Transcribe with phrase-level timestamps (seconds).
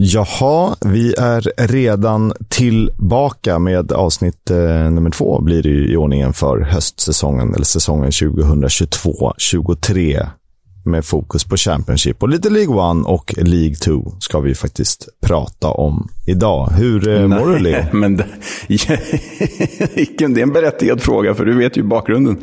[0.00, 6.60] Jaha, vi är redan tillbaka med avsnitt eh, nummer två blir det i ordningen för
[6.60, 10.26] höstsäsongen, eller säsongen 2022-23
[10.88, 12.22] med fokus på Championship.
[12.22, 16.70] Och lite League One och League 2 ska vi faktiskt prata om idag.
[16.76, 17.84] Hur eh, mår du, Leo?
[17.92, 18.26] Men det,
[18.68, 22.38] det är en berättigad fråga, för du vet ju bakgrunden.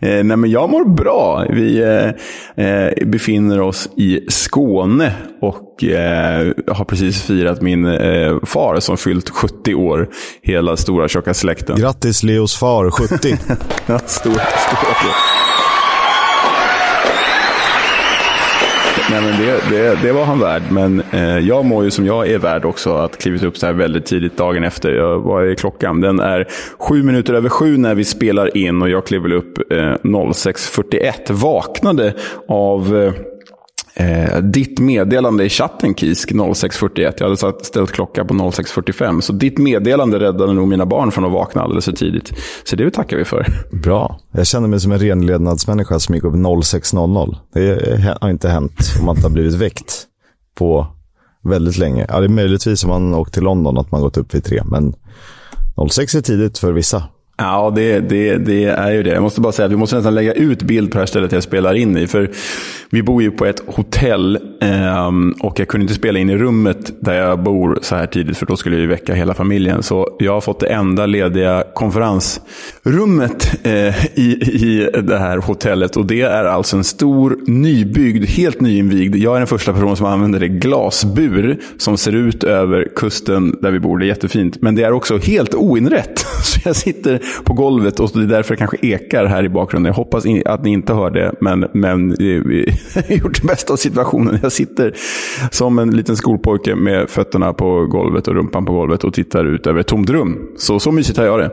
[0.00, 1.46] Eh, nej, men jag mår bra.
[1.50, 7.84] Vi eh, eh befinner oss i Skåne och eh, har precis firat min
[8.42, 10.08] far som fyllt 70 år.
[10.42, 11.76] Hela stora tjocka släkten.
[11.76, 13.36] Grattis Leos far, 70.
[14.06, 15.39] stor, stor,
[19.10, 22.28] Nej, men det, det, det, var han värd, men eh, jag mår ju som jag
[22.28, 24.92] är värd också att klivit upp så här väldigt tidigt dagen efter.
[24.92, 26.00] Jag, vad är klockan?
[26.00, 29.72] Den är sju minuter över sju när vi spelar in och jag klev väl upp
[29.72, 31.32] eh, 06.41.
[31.32, 32.14] Vaknade
[32.48, 33.12] av eh,
[33.94, 37.14] Eh, ditt meddelande i chatten Kisk 06.41.
[37.18, 39.20] Jag hade ställt klocka på 06.45.
[39.20, 42.32] Så ditt meddelande räddade nog mina barn från att vakna alldeles för tidigt.
[42.64, 43.46] Så det tackar vi för.
[43.72, 44.20] Bra.
[44.32, 47.36] Jag känner mig som en renlednadsmänniska som gick upp 06.00.
[47.52, 50.06] Det har inte hänt om man inte har blivit väckt
[50.54, 50.86] på
[51.42, 52.06] väldigt länge.
[52.08, 54.62] Ja, det är möjligtvis om man åkt till London att man gått upp vid tre.
[54.64, 54.94] Men
[55.90, 57.04] 06 är tidigt för vissa.
[57.42, 59.10] Ja, det, det, det, är ju det.
[59.10, 61.32] Jag måste bara säga att vi måste nästan lägga ut bild på det här stället
[61.32, 62.06] jag spelar in i.
[62.06, 62.30] För
[62.90, 65.10] vi bor ju på ett hotell eh,
[65.40, 68.46] och jag kunde inte spela in i rummet där jag bor så här tidigt för
[68.46, 69.82] då skulle jag ju väcka hela familjen.
[69.82, 75.96] Så jag har fått det enda lediga konferensrummet eh, i, i det här hotellet.
[75.96, 80.06] Och det är alltså en stor nybyggd, helt nyinvigd, jag är den första personen som
[80.06, 83.98] använder det, glasbur som ser ut över kusten där vi bor.
[83.98, 84.62] Det är jättefint.
[84.62, 86.18] Men det är också helt oinrätt.
[86.42, 89.90] Så jag sitter på golvet och det är därför det kanske ekar här i bakgrunden.
[89.90, 92.10] Jag hoppas att ni inte hör det, men, men
[92.94, 94.38] har gjort det bästa av situationen.
[94.42, 94.94] Jag sitter
[95.50, 99.66] som en liten skolpojke med fötterna på golvet och rumpan på golvet och tittar ut
[99.66, 100.38] över ett tomt rum.
[100.58, 101.50] Så, så mysigt har jag det.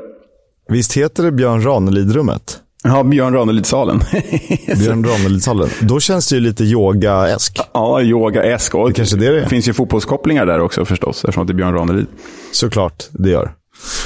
[0.70, 2.62] Visst heter det Björn Ranelid-rummet?
[2.84, 4.00] Ja, Björn Ranelid-salen.
[4.80, 5.70] Björn Ranelid-salen.
[5.82, 7.60] Då känns det ju lite yoga-esk.
[7.74, 8.74] Ja, yoga-esk.
[8.88, 12.08] Det kanske det, det finns ju fotbollskopplingar där också förstås, eftersom det är Björn Ranelid.
[12.52, 13.52] Såklart, det gör.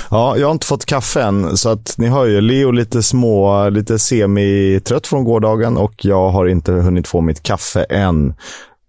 [0.09, 3.69] Ja, jag har inte fått kaffe än, så att ni hör ju Leo lite små,
[3.69, 8.33] lite semi-trött från gårdagen och jag har inte hunnit få mitt kaffe än.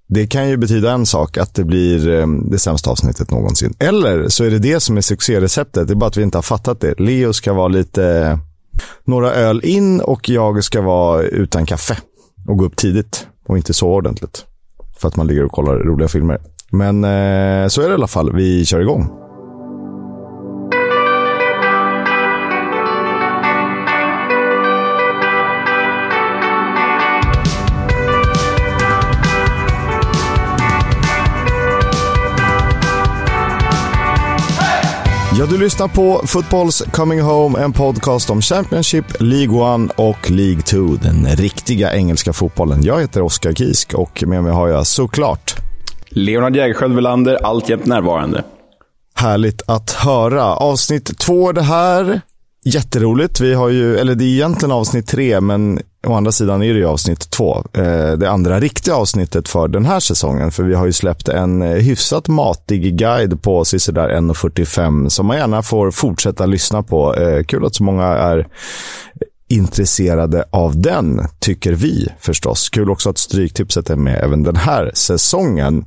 [0.08, 3.74] Det kan ju betyda en sak, att det blir eh, det sämsta avsnittet någonsin.
[3.78, 6.42] Eller så är det det som är succéreceptet, det är bara att vi inte har
[6.42, 7.00] fattat det.
[7.00, 8.38] Leo ska vara lite,
[9.04, 11.96] några öl in och jag ska vara utan kaffe
[12.48, 14.44] och gå upp tidigt och inte så ordentligt.
[14.98, 16.40] För att man ligger och kollar roliga filmer.
[16.70, 19.21] Men eh, så är det i alla fall, vi kör igång.
[35.38, 40.62] Ja, du lyssnar på Footballs Coming Home, en podcast om Championship, League 1 och League
[40.62, 42.82] 2, den riktiga engelska fotbollen.
[42.82, 45.54] Jag heter Oskar Kisk och med mig har jag såklart
[46.08, 48.44] Leonard Jägerskiöld Welander, alltjämt närvarande.
[49.14, 50.44] Härligt att höra.
[50.44, 52.20] Avsnitt två det här.
[52.64, 53.40] Jätteroligt.
[53.40, 56.78] Vi har ju, eller det är egentligen avsnitt tre, men å andra sidan är det
[56.78, 57.64] ju avsnitt två.
[57.72, 60.50] Eh, det andra riktiga avsnittet för den här säsongen.
[60.50, 65.36] För vi har ju släppt en eh, hyfsat matig guide på sisådär 1.45 som man
[65.36, 67.14] gärna får fortsätta lyssna på.
[67.14, 68.46] Eh, kul att så många är
[69.52, 72.68] intresserade av den, tycker vi förstås.
[72.68, 75.84] Kul också att Stryktipset är med även den här säsongen.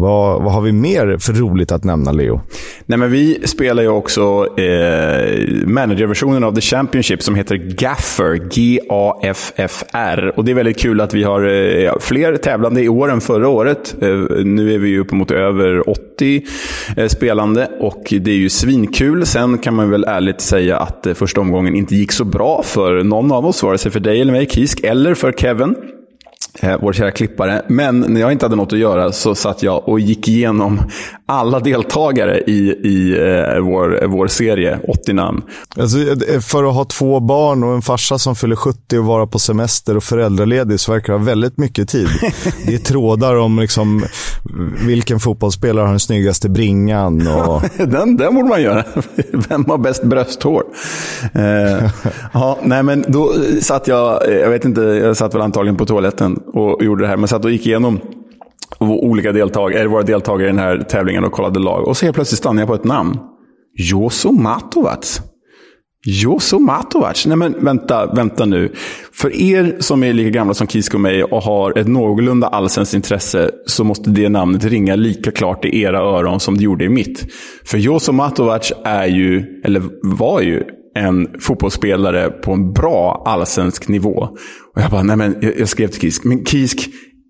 [0.00, 2.40] Vad, vad har vi mer för roligt att nämna, Leo?
[2.86, 8.34] Nej, men vi spelar ju också eh, managerversionen av The Championship som heter Gaffer.
[8.54, 10.32] G-A-F-F-R.
[10.36, 13.48] Och det är väldigt kul att vi har eh, fler tävlande i år än förra
[13.48, 13.94] året.
[14.02, 14.08] Eh,
[14.44, 16.44] nu är vi ju uppemot över 80
[16.96, 19.26] eh, spelande och det är ju svinkul.
[19.26, 22.97] Sen kan man väl ärligt säga att eh, första omgången inte gick så bra för
[23.04, 25.74] någon av oss, vare sig för dig eller mig, Kisk, eller för Kevin
[26.60, 27.62] eh, vår kära klippare.
[27.68, 30.80] Men när jag inte hade något att göra så satt jag och gick igenom
[31.26, 35.42] alla deltagare i, i eh, vår, vår serie, 80 namn.
[35.76, 39.26] Alltså, eh, för att ha två barn och en farsa som fyller 70 och vara
[39.26, 42.08] på semester och föräldraledig så verkar det ha väldigt mycket tid.
[42.66, 44.04] Det är trådar om liksom,
[44.86, 47.28] vilken fotbollsspelare har den snyggaste bringan.
[47.28, 47.62] Och...
[47.88, 48.84] den, den borde man göra.
[49.48, 50.64] Vem har bäst brösthår?
[51.32, 51.90] Eh,
[52.32, 55.86] ja, nej, men då satt jag, eh, jag vet inte, jag satt väl antagligen på
[55.86, 58.00] toaletten och gjorde det här, men satt och gick igenom
[58.78, 61.88] olika deltagare, eh, våra deltagare i den här tävlingen och kollade lag.
[61.88, 63.18] Och så helt plötsligt stannade jag på ett namn.
[63.74, 65.20] Joso Matovac.
[66.10, 67.26] Joso Matovac?
[67.26, 68.72] Nej men vänta, vänta nu.
[69.12, 72.94] För er som är lika gamla som Kisk och mig och har ett någorlunda allsvenskt
[72.94, 76.88] intresse så måste det namnet ringa lika klart i era öron som det gjorde i
[76.88, 77.26] mitt.
[77.64, 80.62] För Joso Matovac är ju, eller var ju,
[80.94, 84.28] en fotbollsspelare på en bra allsvensk nivå.
[84.74, 86.88] Och jag bara, nej men jag skrev till Kisk, men Kisk,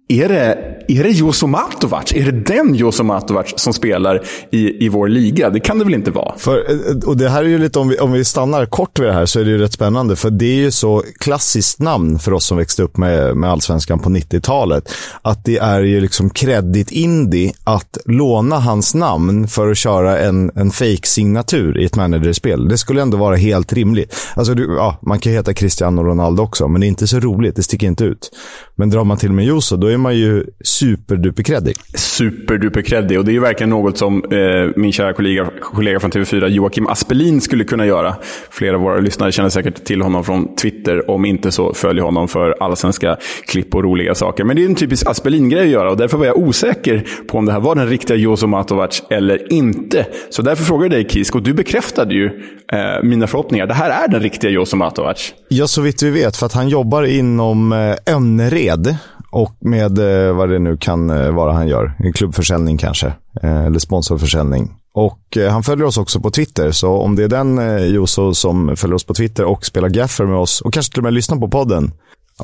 [0.09, 0.59] är det,
[0.89, 2.13] är det Joso Matovac?
[2.15, 5.51] Är det den Joso Matovac som spelar i, i vår liga?
[5.51, 6.39] Det kan det väl inte vara?
[6.39, 9.07] För, eh, och det här är ju lite, om vi, om vi stannar kort vid
[9.07, 10.17] det här, så är det ju rätt spännande.
[10.17, 13.99] För det är ju så klassiskt namn för oss som växte upp med, med allsvenskan
[13.99, 14.93] på 90-talet.
[15.23, 20.51] Att det är ju liksom kredit indie att låna hans namn för att köra en,
[20.55, 22.69] en fake-signatur i ett managerspel.
[22.69, 24.15] Det skulle ändå vara helt rimligt.
[24.35, 27.57] Alltså, du, ja, man kan heta Cristiano Ronaldo också, men det är inte så roligt.
[27.57, 28.31] Det sticker inte ut.
[28.77, 31.77] Men drar man till med Joso, då är man ju superduperkreddig.
[31.95, 33.19] Superduperkreddig.
[33.19, 36.87] Och det är ju verkligen något som eh, min kära kollega, kollega från TV4, Joakim
[36.87, 38.17] Aspelin, skulle kunna göra.
[38.51, 41.11] Flera av våra lyssnare känner säkert till honom från Twitter.
[41.11, 43.17] Om inte så följ honom för allsvenska
[43.47, 44.45] klipp och roliga saker.
[44.45, 47.47] Men det är en typisk Aspelin-grej att göra och därför var jag osäker på om
[47.47, 50.07] det här var den riktiga Jozo Matovac eller inte.
[50.31, 52.27] Så därför frågade jag dig Kisk och du bekräftade ju
[52.73, 53.67] eh, mina förhoppningar.
[53.67, 55.35] Det här är den riktiga Jozo Matovac.
[55.49, 56.37] Ja, så vitt vi vet.
[56.37, 58.97] För att han jobbar inom eh, Önnered
[59.31, 61.95] och med eh, vad det nu kan eh, vara han gör.
[61.99, 63.13] En klubbförsäljning kanske.
[63.43, 64.75] Eh, eller sponsorförsäljning.
[64.93, 68.35] Och eh, han följer oss också på Twitter, så om det är den eh, Joso
[68.35, 71.13] som följer oss på Twitter och spelar gaffer med oss och kanske till och med
[71.13, 71.93] lyssnar på podden.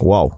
[0.01, 0.35] Wow,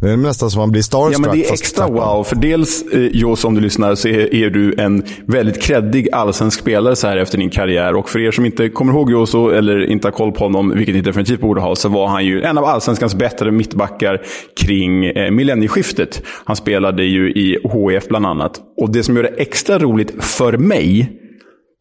[0.00, 1.14] det är nästan som man blir starstruck.
[1.14, 2.24] Ja, men det är extra wow.
[2.24, 6.60] För dels, eh, Jos, om du lyssnar, så är, är, du en väldigt kreddig allsvensk
[6.60, 7.96] spelare så här efter din karriär.
[7.96, 10.94] Och för er som inte kommer ihåg Joso, eller inte har koll på honom, vilket
[10.94, 14.22] ni definitivt borde ha, så var han ju en av allsvenskans bättre mittbackar
[14.60, 16.22] kring eh, millennieskiftet.
[16.44, 18.60] Han spelade ju i HIF bland annat.
[18.76, 21.12] Och det som gör det extra roligt för mig,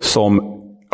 [0.03, 0.41] som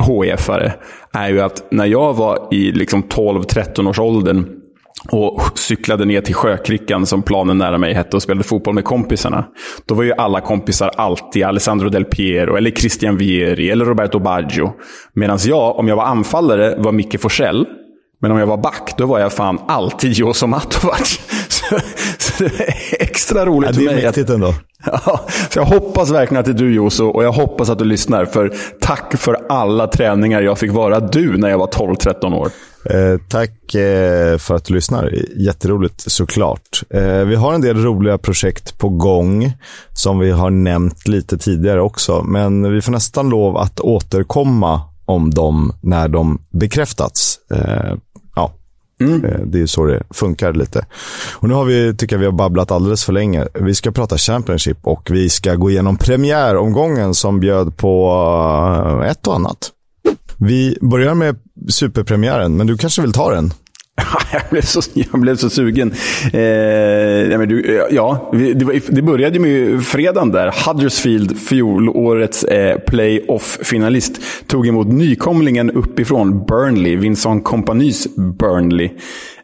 [0.01, 0.71] HIF-are,
[1.13, 4.58] är ju att när jag var i liksom 12-13 års åldern
[5.07, 9.45] och cyklade ner till Sjökrickan, som planen nära mig hette, och spelade fotboll med kompisarna.
[9.85, 14.73] Då var ju alla kompisar alltid Alessandro Del Piero, eller Christian Vieri, eller Roberto Baggio.
[15.13, 17.65] Medan jag, om jag var anfallare, var Micke Forsell.
[18.21, 21.19] Men om jag var back, då var jag fan alltid Joso Matovac.
[21.49, 21.79] Så,
[22.17, 23.95] så det är extra roligt ja, för mig.
[23.95, 24.53] Det är mäktigt ändå.
[24.85, 27.85] Ja, så jag hoppas verkligen att det är du Joso och jag hoppas att du
[27.85, 28.25] lyssnar.
[28.25, 32.49] För tack för alla träningar jag fick vara du när jag var 12-13 år.
[32.85, 35.13] Eh, tack eh, för att du lyssnar.
[35.35, 36.83] Jätteroligt såklart.
[36.89, 39.53] Eh, vi har en del roliga projekt på gång
[39.93, 42.23] som vi har nämnt lite tidigare också.
[42.23, 47.39] Men vi får nästan lov att återkomma om dem när de bekräftats.
[47.51, 47.95] Eh,
[48.35, 48.53] ja,
[49.01, 49.25] mm.
[49.25, 50.85] Eh, det är så det funkar lite.
[51.33, 53.47] Och nu har vi, tycker jag vi har babblat alldeles för länge.
[53.53, 59.35] Vi ska prata Championship och vi ska gå igenom premiäromgången som bjöd på ett och
[59.35, 59.71] annat.
[60.39, 61.35] Vi börjar med
[61.69, 63.53] superpremiären, men du kanske vill ta den?
[64.31, 65.93] jag, blev så, jag blev så sugen.
[66.33, 66.41] Eh,
[67.31, 70.53] ja, men du, eh, ja det, var, det började med fredagen där.
[70.65, 78.89] Huddersfield, fjolårets eh, playoff-finalist, tog emot nykomlingen uppifrån Burnley, Vincent Companys Burnley.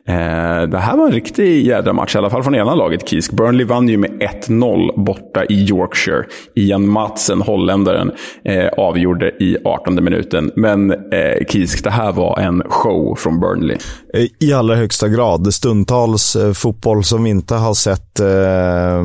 [0.07, 3.31] Eh, det här var en riktig jädra match, i alla fall från ena laget, Kisk.
[3.31, 4.11] Burnley vann ju med
[4.47, 6.23] 1-0 borta i Yorkshire.
[6.55, 8.11] Ian Matsen, holländaren,
[8.43, 10.51] eh, avgjorde i 18 minuten.
[10.55, 13.77] Men eh, Kisk, det här var en show från Burnley.
[14.13, 15.53] Eh, I allra högsta grad.
[15.53, 19.03] Stundtals eh, fotboll som vi inte har sett eh,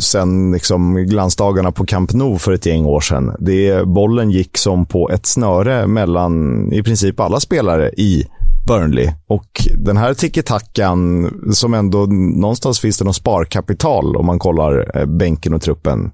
[0.00, 3.36] sen liksom, glansdagarna på Camp Nou för ett gäng år sedan.
[3.38, 8.26] Det, bollen gick som på ett snöre mellan i princip alla spelare i
[8.66, 9.12] Burnley.
[9.26, 15.06] Och den här tiki-takan, som ändå någonstans finns det någon sparkapital om man kollar eh,
[15.06, 16.10] bänken och truppen.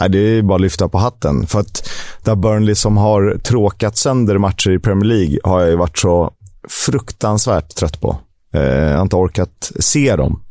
[0.00, 1.46] Nej, det är bara att lyfta på hatten.
[1.46, 1.88] För att
[2.24, 6.30] det Burnley som har tråkat sönder matcher i Premier League har jag ju varit så
[6.68, 8.16] fruktansvärt trött på.
[8.54, 10.42] Eh, jag har inte orkat se dem.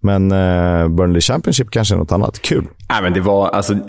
[0.00, 2.42] Men eh, Burnley Championship kanske är något annat.
[2.42, 2.64] Kul.
[2.90, 3.80] Nej, men det var, alltså, eh,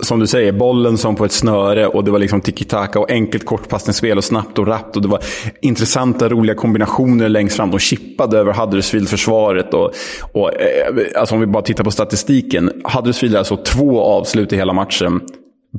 [0.00, 3.46] som du säger, bollen som på ett snöre och det var liksom tiki-taka och enkelt
[3.46, 4.96] kortpassningsspel och snabbt och rappt.
[4.96, 5.20] Och det var
[5.62, 7.70] intressanta, roliga kombinationer längst fram.
[7.70, 9.74] De chippade över Huddersfield-försvaret.
[9.74, 9.92] Och,
[10.32, 12.82] och, eh, alltså, om vi bara tittar på statistiken.
[12.84, 15.20] Huddersfield har alltså två avslut i hela matchen.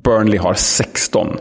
[0.03, 1.37] Burnley har 16.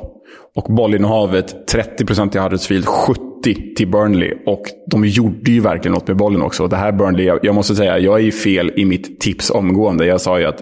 [0.57, 4.35] Och bollinnehavet 30% till Huddersfield, 70% till Burnley.
[4.47, 6.67] Och de gjorde ju verkligen något med bollen också.
[6.67, 10.07] Det här Burnley, jag, jag måste säga, jag är ju fel i mitt tips omgående.
[10.07, 10.61] Jag sa ju att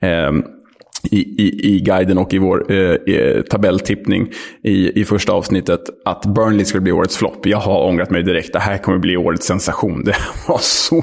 [0.00, 0.32] eh,
[1.10, 4.28] i, i, i guiden och i vår eh, eh, tabelltippning
[4.62, 7.46] i, i första avsnittet att Burnley skulle bli årets flopp.
[7.46, 8.52] Jag har ångrat mig direkt.
[8.52, 10.04] Det här kommer bli årets sensation.
[10.04, 10.16] Det
[10.48, 11.02] var så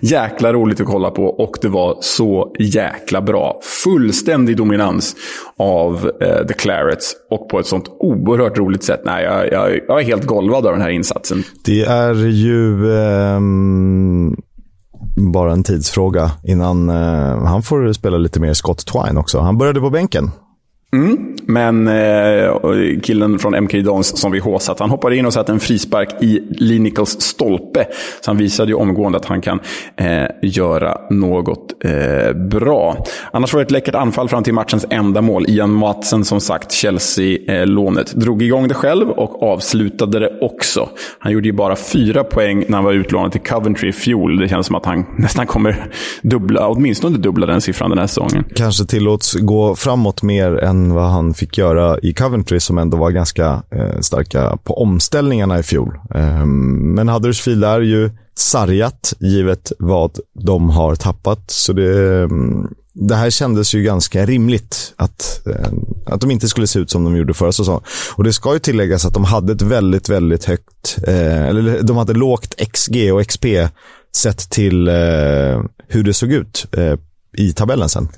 [0.00, 3.60] jäkla roligt att kolla på och det var så jäkla bra.
[3.84, 5.16] Fullständig dominans
[5.56, 9.00] av eh, The Clarets och på ett sånt oerhört roligt sätt.
[9.04, 11.42] Nej, jag, jag, jag är helt golvad av den här insatsen.
[11.64, 12.92] Det är ju...
[12.92, 13.40] Eh
[15.16, 19.40] bara en tidsfråga innan eh, han får spela lite mer Scott Twine också.
[19.40, 20.30] Han började på bänken
[20.92, 25.52] Mm, men eh, killen från MK Dons som vi håsat, han hoppade in och satte
[25.52, 27.86] en frispark i Linicals stolpe.
[28.20, 29.60] Så han visade ju omgående att han kan
[29.96, 33.04] eh, göra något eh, bra.
[33.32, 35.44] Annars var det ett läckert anfall fram till matchens enda mål.
[35.48, 38.14] Ian Matsen, som sagt, Chelsea-lånet.
[38.14, 40.88] Drog igång det själv och avslutade det också.
[41.18, 44.38] Han gjorde ju bara fyra poäng när han var utlånad till Coventry i fjol.
[44.38, 45.90] Det känns som att han nästan kommer
[46.22, 48.44] dubbla, åtminstone dubbla den siffran den här säsongen.
[48.54, 52.96] Kanske tillåts gå framåt mer än än vad han fick göra i Coventry som ändå
[52.96, 55.98] var ganska eh, starka på omställningarna i fjol.
[56.14, 61.50] Eh, men Huddersfield är ju sargat givet vad de har tappat.
[61.50, 65.72] Så det, ehm, det här kändes ju ganska rimligt att, eh,
[66.06, 67.82] att de inte skulle se ut som de gjorde förra säsongen.
[68.16, 71.96] Och det ska ju tilläggas att de hade ett väldigt, väldigt högt, eh, eller de
[71.96, 73.44] hade lågt XG och XP
[74.16, 76.94] sett till eh, hur det såg ut eh,
[77.36, 78.08] i tabellen sen.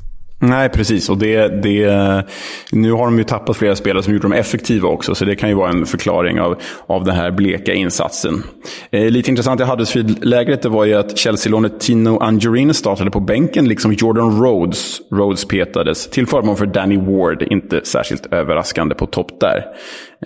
[0.43, 1.11] Nej, precis.
[1.11, 2.25] Och det, det,
[2.73, 5.49] nu har de ju tappat flera spelare som gjort dem effektiva också, så det kan
[5.49, 8.43] ju vara en förklaring av, av den här bleka insatsen.
[8.91, 13.93] Eh, lite intressant i Huddersfield-lägret var ju att Chelsea-lånet Tino Angerine startade på bänken, liksom
[13.93, 15.01] Jordan Rhodes.
[15.11, 19.65] Rhodes petades till förmån för Danny Ward, inte särskilt överraskande på topp där.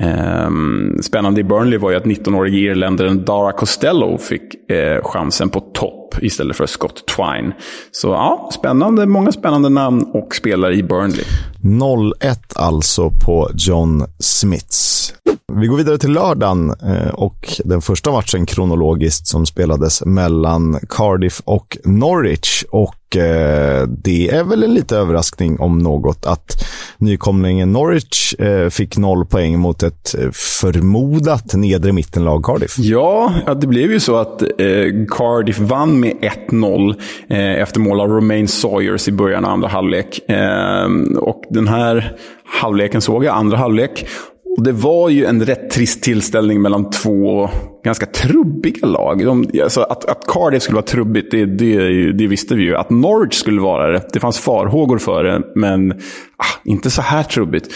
[0.00, 0.50] Eh,
[1.02, 6.03] spännande i Burnley var ju att 19-årige irländaren Dara Costello fick eh, chansen på topp
[6.22, 7.52] istället för Scott Twine.
[7.92, 9.06] Så ja, spännande.
[9.06, 11.24] Många spännande namn och spelare i Burnley.
[11.62, 15.14] 0-1 alltså på John Smiths.
[15.52, 21.40] Vi går vidare till lördagen eh, och den första matchen kronologiskt som spelades mellan Cardiff
[21.44, 22.64] och Norwich.
[22.70, 26.64] Och eh, det är väl en liten överraskning om något att
[26.98, 32.78] nykomlingen Norwich eh, fick noll poäng mot ett förmodat nedre mittenlag Cardiff.
[32.78, 34.42] Ja, det blev ju så att
[35.08, 36.12] Cardiff vann med
[36.48, 36.94] 1-0
[37.58, 40.20] efter mål av Romain Sawyers i början av andra halvlek.
[41.18, 42.16] och den här
[42.60, 44.06] halvleken såg jag, andra halvlek.
[44.56, 47.50] Och det var ju en rätt trist tillställning mellan två
[47.84, 49.24] ganska trubbiga lag.
[49.24, 52.76] De, alltså att, att Cardiff skulle vara trubbigt, det, det, det, visste vi ju.
[52.76, 55.92] Att Norwich skulle vara det, det fanns farhågor för det, men
[56.36, 57.68] ah, inte så här trubbigt.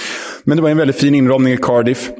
[0.44, 2.10] Men det var en väldigt fin inramning i Cardiff.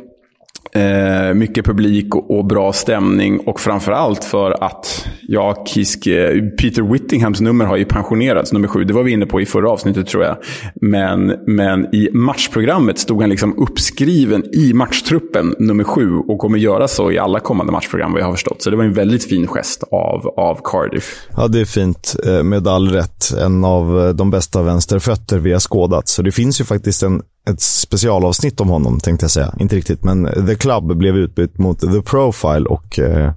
[0.79, 6.93] Eh, mycket publik och, och, bra stämning och framförallt för att ja, Kisk, eh, Peter
[6.93, 8.85] Whittinghams nummer har ju pensionerats, nummer sju.
[8.85, 10.37] Det var vi inne på i förra avsnittet tror jag.
[10.75, 16.89] Men, men i matchprogrammet stod han liksom uppskriven i matchtruppen, nummer sju, och kommer göra
[16.89, 18.63] så i alla kommande matchprogram vad jag har förstått.
[18.63, 21.27] Så det var en väldigt fin gest av, av Cardiff.
[21.37, 22.17] Ja, det är fint.
[22.27, 23.33] Eh, med all rätt.
[23.41, 26.09] En av eh, de bästa vänsterfötter vi har skådat.
[26.09, 29.55] Så det finns ju faktiskt en ett specialavsnitt om honom, tänkte jag säga.
[29.61, 33.33] Inte riktigt, men The Club blev utbytt mot The Profile och eh,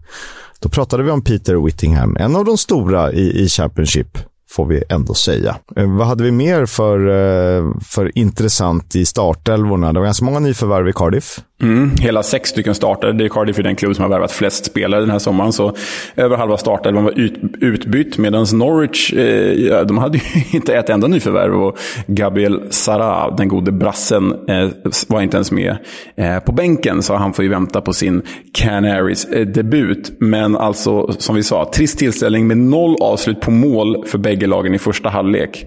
[0.60, 4.18] då pratade vi om Peter Whittingham, en av de stora i, i Championship
[4.52, 5.56] får vi ändå säga.
[5.76, 9.94] Eh, vad hade vi mer för, eh, för intressant i startelvorna?
[9.94, 11.40] Det var ganska många nyförvärv i Cardiff.
[11.62, 13.14] Mm, hela sex stycken startade.
[13.14, 15.54] Det är Cardiff är den klubb som har värvat flest spelare den här sommaren.
[15.54, 15.76] Så
[16.16, 18.18] över halva startelvan var ut, utbytt.
[18.18, 20.24] Medan Norwich, eh, de hade ju
[20.58, 21.64] inte ett enda nyförvärv.
[21.64, 21.78] Och
[22.08, 24.70] Gabriel Sara, den gode brassen, eh,
[25.08, 25.78] var inte ens med
[26.16, 27.02] eh, på bänken.
[27.02, 28.22] Så han får ju vänta på sin
[28.54, 30.10] Canaries-debut.
[30.10, 34.48] Eh, Men alltså, som vi sa, trist tillställning med noll avslut på mål för bägge
[34.48, 35.66] lagen i första halvlek.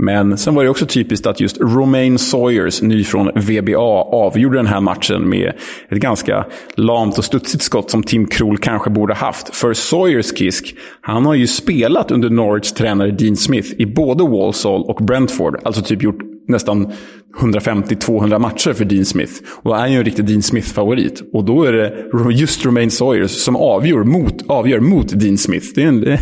[0.00, 3.78] Men sen var det också typiskt att just Romain Sawyers, ny från VBA,
[4.12, 5.52] avgjorde den här matchen med
[5.88, 9.56] ett ganska lamt och studsigt skott som Tim Krul kanske borde haft.
[9.56, 14.82] För Sawyers Kisk, han har ju spelat under Norwich tränare Dean Smith i både Walsall
[14.82, 15.60] och Brentford.
[15.64, 16.92] Alltså typ gjort nästan
[17.36, 19.32] 150-200 matcher för Dean Smith.
[19.62, 21.22] Och är ju en riktig Dean Smith-favorit.
[21.32, 21.92] Och då är det
[22.32, 25.66] just Romain Sawyers som avgör mot, avgör mot Dean Smith.
[25.74, 26.18] Det är en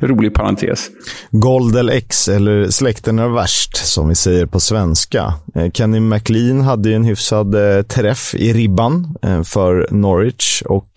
[0.08, 0.90] rolig parentes.
[1.30, 5.34] Goldel X, eller Släkten är värst, som vi säger på svenska.
[5.54, 10.62] Eh, Kenny McLean hade ju en hyfsad eh, träff i ribban eh, för Norwich.
[10.62, 10.88] och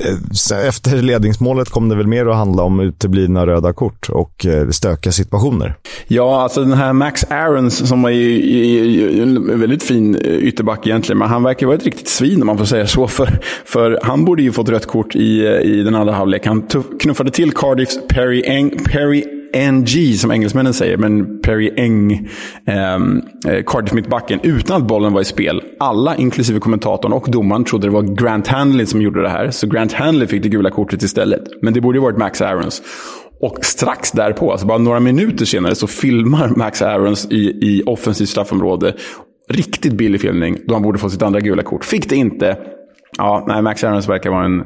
[0.00, 4.68] Eh, efter ledningsmålet kom det väl mer att handla om uteblivna röda kort och eh,
[4.68, 5.74] stökiga situationer.
[6.06, 11.28] Ja, alltså den här Max Aarons som var en väldigt fin eh, ytterback egentligen, men
[11.28, 13.08] han verkar vara ett riktigt svin om man får säga så.
[13.08, 16.46] För, för han borde ju fått rött kort i, i den andra halvlek.
[16.46, 16.68] Han
[17.00, 19.41] knuffade till Cardiffs Perry, Eng, Perry
[19.72, 22.28] NG som engelsmännen säger, men Perry Eng,
[22.66, 25.62] ehm, eh, Cardiff mittbacken, utan att bollen var i spel.
[25.78, 29.50] Alla, inklusive kommentatorn och domaren, trodde det var Grant Hanley som gjorde det här.
[29.50, 31.42] Så Grant Hanley fick det gula kortet istället.
[31.62, 32.82] Men det borde ju varit Max Aarons.
[33.40, 38.28] Och strax därpå, alltså bara några minuter senare, så filmar Max Aarons i, i offensivt
[38.28, 38.94] straffområde.
[39.48, 41.84] Riktigt billig filmning, då han borde få sitt andra gula kort.
[41.84, 42.56] Fick det inte.
[43.18, 44.64] Ja, nej, Max Aarons verkar vara en,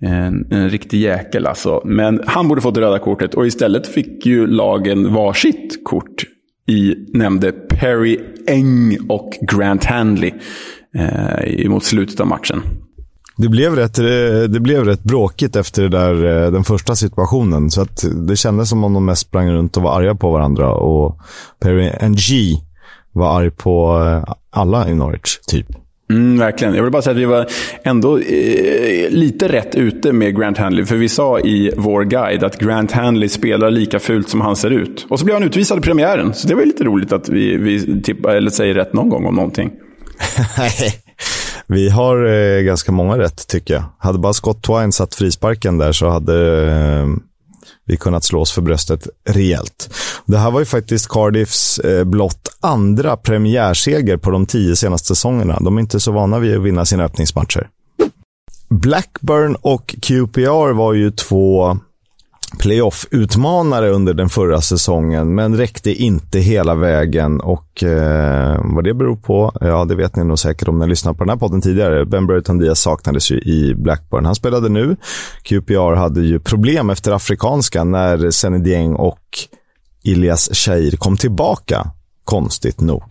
[0.00, 1.82] en, en riktig jäkel alltså.
[1.84, 6.24] Men han borde fått det röda kortet och istället fick ju lagen varsitt kort
[6.68, 10.32] i nämnde Perry Eng och Grant Handley
[10.94, 12.62] eh, mot slutet av matchen.
[13.36, 14.04] Det blev, rätt, eh,
[14.48, 17.70] det blev rätt bråkigt efter det där, eh, den första situationen.
[17.70, 20.72] Så att det kändes som om de mest sprang runt och var arga på varandra.
[20.72, 21.20] Och
[21.60, 22.58] Perry NG
[23.12, 25.66] var arg på eh, alla i Norwich, typ.
[26.10, 26.74] Mm, verkligen.
[26.74, 27.46] Jag vill bara säga att vi var
[27.82, 30.84] ändå eh, lite rätt ute med Grant Hanley.
[30.84, 34.70] För vi sa i vår guide att Grant Hanley spelar lika fult som han ser
[34.70, 35.06] ut.
[35.10, 36.34] Och så blev han utvisad i premiären.
[36.34, 39.34] Så det var lite roligt att vi, vi tippar, eller säger rätt någon gång om
[39.34, 39.70] någonting.
[41.66, 43.84] vi har eh, ganska många rätt tycker jag.
[43.98, 47.06] Hade bara Scott Twine satt frisparken där så hade eh,
[47.84, 49.90] vi kunnat slå oss för bröstet rejält.
[50.26, 55.58] Det här var ju faktiskt Cardiffs eh, blott andra premiärseger på de tio senaste säsongerna.
[55.60, 57.68] De är inte så vana vid att vinna sina öppningsmatcher.
[58.68, 61.78] Blackburn och QPR var ju två
[62.58, 67.40] playoff-utmanare under den förra säsongen, men räckte inte hela vägen.
[67.40, 70.88] Och eh, vad det beror på, ja det vet ni nog säkert om ni har
[70.88, 72.04] lyssnat på den här podden tidigare.
[72.04, 74.24] Ben Burton Diaz saknades ju i Blackburn.
[74.24, 74.96] Han spelade nu.
[75.42, 79.20] QPR hade ju problem efter afrikanska när Seny Dieng och
[80.02, 81.90] Ilias Shair kom tillbaka.
[82.24, 83.02] Konstigt nog.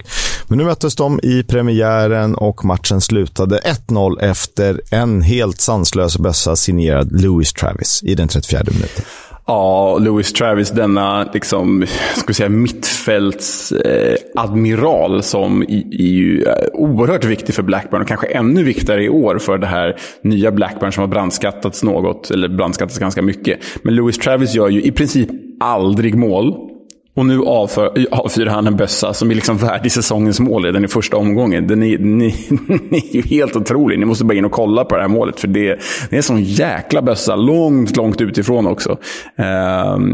[0.48, 6.56] Men nu möttes de i premiären och matchen slutade 1-0 efter en helt sanslös bössa
[6.56, 9.06] signerad Louis Travis i den 34 minuten.
[9.48, 11.86] Ja, Louis Travis, denna liksom,
[12.16, 18.64] ska säga, mittfältsadmiral eh, som är ju eh, oerhört viktig för Blackburn och kanske ännu
[18.64, 23.22] viktigare i år för det här nya Blackburn som har brandskattats något, eller brandskattats ganska
[23.22, 23.60] mycket.
[23.82, 26.75] Men Louis Travis gör ju i princip aldrig mål.
[27.16, 30.88] Och nu avför, avfyrar han en bössa som är liksom värdig säsongens mål redan i
[30.88, 31.68] första omgången.
[31.68, 32.36] Den är, ni,
[32.90, 34.00] ni är ju helt otrolig.
[34.00, 35.40] Ni måste bara in och kolla på det här målet.
[35.40, 35.80] För det,
[36.10, 37.36] det är en sån jäkla bössa.
[37.36, 38.92] Långt, långt utifrån också.
[38.92, 38.98] Uh,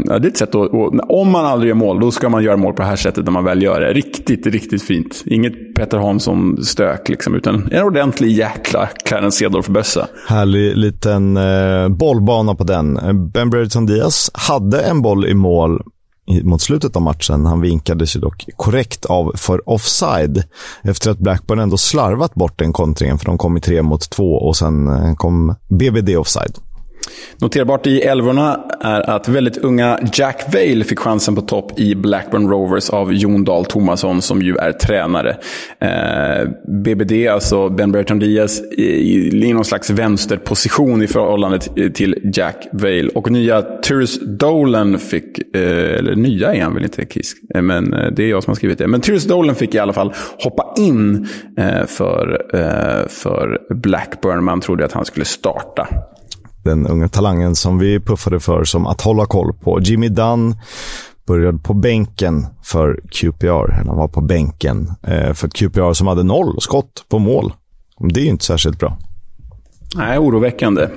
[0.06, 2.58] det är ett sätt att, och, om man aldrig gör mål, då ska man göra
[2.58, 3.94] mål på det här sättet när man väl gör det.
[3.94, 5.24] Riktigt, riktigt fint.
[5.26, 10.08] Inget Petter Hansson-stök, liksom, utan en ordentlig jäkla Clarence Cedorf-bössa.
[10.28, 13.00] Härlig liten uh, bollbana på den.
[13.32, 15.82] Ben Bredson Diaz hade en boll i mål
[16.44, 17.46] mot slutet av matchen.
[17.46, 20.44] Han vinkades ju dock korrekt av för offside
[20.84, 24.34] efter att Blackburn ändå slarvat bort den kontringen för de kom i tre mot två
[24.34, 26.58] och sen eh, kom BBD offside.
[27.42, 32.50] Noterbart i älvorna är att väldigt unga Jack Vale fick chansen på topp i Blackburn
[32.50, 35.38] Rovers av Jon Dahl Tomasson som ju är tränare.
[35.80, 36.50] Eh,
[36.84, 41.60] BBD, alltså Ben Bertrand Diaz, i, i någon slags vänsterposition i förhållande
[41.94, 43.10] till Jack Vale.
[43.16, 47.94] Och nya Tyrus Dolan fick, eh, eller nya är han väl inte Kisk, eh, men
[47.94, 48.88] eh, det är jag som har skrivit det.
[48.88, 54.44] Men Tyrus Dolan fick i alla fall hoppa in eh, för, eh, för Blackburn.
[54.44, 55.88] Man trodde att han skulle starta
[56.64, 59.80] den unga talangen som vi puffade för som att hålla koll på.
[59.82, 60.56] Jimmy Dunn
[61.28, 63.72] började på bänken för QPR.
[63.72, 67.54] Han var på bänken eh, för QPR som hade noll skott på mål.
[68.00, 68.98] Det är ju inte särskilt bra.
[69.96, 70.88] Nej, oroväckande.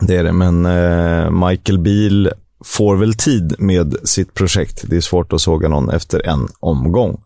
[0.00, 2.30] Det är det, men eh, Michael Beal
[2.64, 4.84] får väl tid med sitt projekt.
[4.86, 7.20] Det är svårt att såga någon efter en omgång.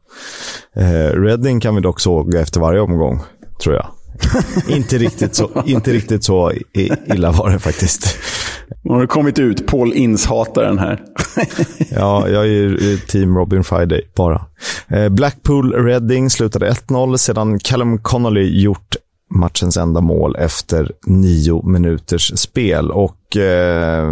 [0.77, 3.21] Eh, Redding kan vi dock såga efter varje omgång,
[3.63, 3.87] tror jag.
[4.69, 6.53] inte, riktigt så, inte riktigt så
[7.15, 8.17] illa var det faktiskt.
[8.83, 11.03] Nu har det kommit ut, Paul Ince-hataren här.
[11.91, 14.47] ja, jag är team Robin Friday bara.
[14.89, 18.97] Eh, Blackpool Reading slutade 1-0 sedan Callum Connolly gjort
[19.35, 22.91] matchens enda mål efter nio minuters spel.
[22.91, 24.09] Och eh,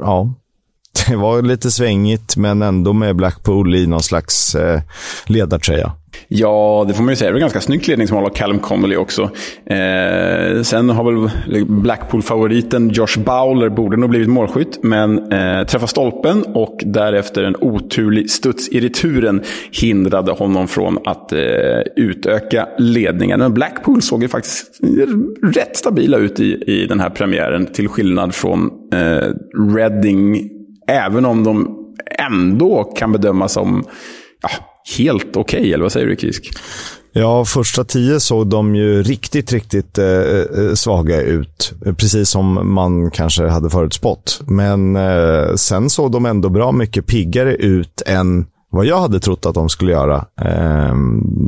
[0.00, 0.34] ja,
[1.08, 4.80] det var lite svängigt, men ändå med Blackpool i någon slags eh,
[5.26, 5.92] ledartröja.
[6.28, 7.28] Ja, det får man ju säga.
[7.30, 9.22] Det var ganska snyggt ledningsmål av Callum Connolly också.
[9.66, 11.30] Eh, sen har väl
[11.66, 18.30] Blackpool-favoriten Josh Bowler borde nog blivit målskytt, men eh, träffade stolpen och därefter en oturlig
[18.30, 21.38] studs i returen hindrade honom från att eh,
[21.96, 23.38] utöka ledningen.
[23.38, 24.80] Men Blackpool såg ju faktiskt
[25.42, 29.28] rätt stabila ut i, i den här premiären, till skillnad från eh,
[29.76, 30.50] Reading,
[30.86, 31.78] även om de
[32.18, 33.84] ändå kan bedömas som
[34.42, 34.48] ja,
[34.98, 36.52] helt okej, okay, eller vad säger du Kisk?
[37.16, 41.72] Ja, första tio såg de ju riktigt, riktigt eh, eh, svaga ut.
[41.96, 44.40] Precis som man kanske hade förutspått.
[44.46, 49.46] Men eh, sen såg de ändå bra mycket piggare ut än vad jag hade trott
[49.46, 50.26] att de skulle göra.
[50.40, 50.94] Eh,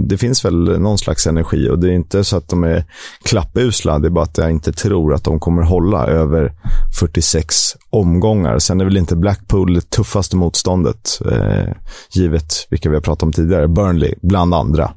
[0.08, 2.84] det finns väl någon slags energi och det är inte så att de är
[3.24, 3.98] klappusla.
[3.98, 6.52] Det är bara att jag inte tror att de kommer hålla över
[7.00, 8.58] 46 omgångar.
[8.58, 11.72] Sen är väl inte Blackpool det tuffaste motståndet, eh,
[12.10, 13.68] givet vilka vi har pratat om tidigare.
[13.68, 14.90] Burnley, bland andra.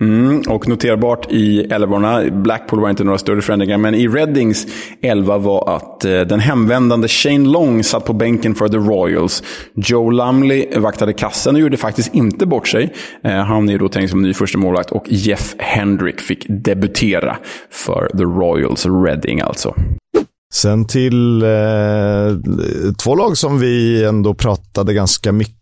[0.00, 4.66] Mm, och noterbart i elvorna, Blackpool var inte några större förändringar, men i Reddings
[5.02, 9.42] elva var att eh, den hemvändande Shane Long satt på bänken för The Royals.
[9.74, 12.94] Joe Lumley vaktade kassen och gjorde faktiskt inte bort sig.
[13.24, 17.36] Eh, han är då tänkt som ny första målvakt och Jeff Hendrick fick debutera
[17.70, 19.74] för The Royals, Redding alltså.
[20.52, 21.48] Sen till eh,
[22.98, 25.56] två lag som vi ändå pratade ganska mycket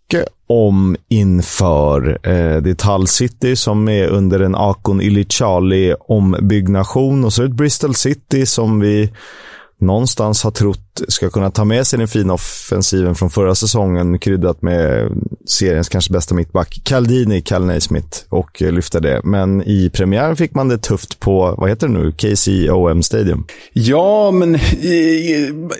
[0.46, 2.08] om inför.
[2.22, 7.48] Eh, det är Hull City som är under en Akon Ilicali ombyggnation och så är
[7.48, 9.12] det Bristol City som vi
[9.80, 14.62] någonstans har trott ska kunna ta med sig den fina offensiven från förra säsongen, kryddat
[14.62, 15.12] med
[15.46, 19.20] seriens kanske bästa mittback, Caldini, Cal Smith och eh, lyfta det.
[19.24, 23.44] Men i premiären fick man det tufft på, vad heter det nu, KCOM Stadium.
[23.72, 24.54] Ja, men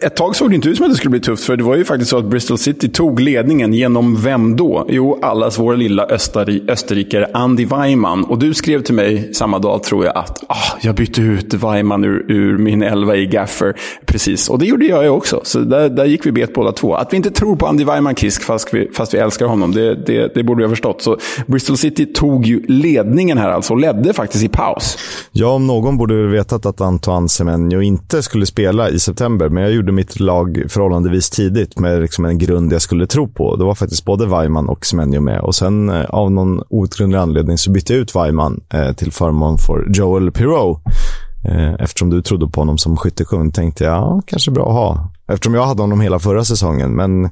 [0.02, 1.76] ett tag såg det inte ut som att det skulle bli tufft, för det var
[1.76, 4.86] ju faktiskt så att Bristol City tog ledningen genom vem då?
[4.88, 8.24] Jo, allas vår lilla österi, österrikare Andy Weimann.
[8.24, 12.04] Och du skrev till mig samma dag, tror jag, att ah, jag bytte ut Weimann
[12.04, 13.74] ur, ur min elva i Gaffer.
[14.06, 15.40] Precis, och det gjorde jag jag också.
[15.44, 16.94] Så där, där gick vi bet båda två.
[16.94, 19.94] Att vi inte tror på Andy Weimann Kisk fast vi, fast vi älskar honom, det,
[19.94, 21.02] det, det borde vi ha förstått.
[21.02, 24.98] Så Bristol City tog ju ledningen här alltså och ledde faktiskt i paus.
[25.32, 29.48] Ja, om någon borde väl vetat att Antoine Semenyo inte skulle spela i september.
[29.48, 33.56] Men jag gjorde mitt lag förhållandevis tidigt med liksom en grund jag skulle tro på.
[33.56, 35.40] Det var faktiskt både Weimann och Semenyo med.
[35.40, 39.58] Och sen eh, av någon outgrundlig anledning så bytte jag ut Weimann eh, till förmån
[39.58, 40.78] för Joel Pirou.
[41.44, 45.10] Eh, eftersom du trodde på honom som skyttekung tänkte jag, ja, kanske bra att ha.
[45.28, 47.30] Eftersom jag hade honom hela förra säsongen, men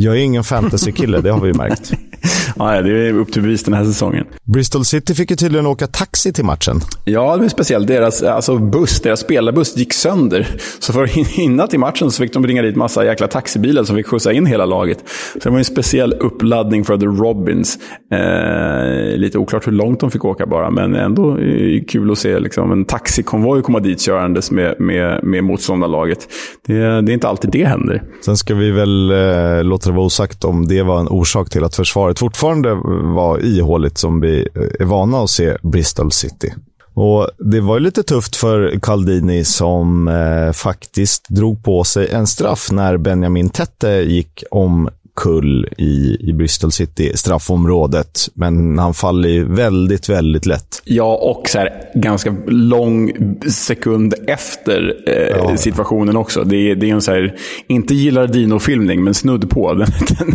[0.00, 1.92] jag är ingen fantasy-kille, det har vi ju märkt.
[2.56, 4.26] ja, det är upp till bevis den här säsongen.
[4.44, 6.80] Bristol City fick ju tydligen åka taxi till matchen.
[7.04, 7.86] Ja, det var speciellt.
[7.86, 10.48] Deras alltså buss, deras spelarbuss gick sönder.
[10.78, 13.96] Så för att hinna till matchen så fick de ringa dit massa jäkla taxibilar som
[13.96, 14.98] fick skjutsa in hela laget.
[15.32, 17.78] Så det var en speciell uppladdning för The Robins.
[18.12, 22.38] Eh, lite oklart hur långt de fick åka bara, men ändå eh, kul att se
[22.38, 26.28] liksom, en taxikonvoj komma dit körandes med, med, med motståndarlaget.
[26.66, 28.02] Det, det är inte alltid det händer.
[28.24, 31.64] Sen ska vi väl eh, låta det var osagt om det var en orsak till
[31.64, 32.74] att försvaret fortfarande
[33.14, 36.54] var ihåligt som vi eh, är vana att se Bristol City.
[36.94, 42.68] Och Det var lite tufft för Caldini som eh, faktiskt drog på sig en straff
[42.72, 48.28] när Benjamin Tette gick om kull i, i Bristol City, straffområdet.
[48.34, 50.82] Men han faller ju väldigt, väldigt lätt.
[50.84, 53.12] Ja, och så här, ganska lång
[53.50, 55.56] sekund efter eh, ja.
[55.56, 56.44] situationen också.
[56.44, 57.34] Det är, det är en så här,
[57.66, 59.74] inte gillar Dino-filmning, men snudd på.
[59.78, 60.34] Den, den,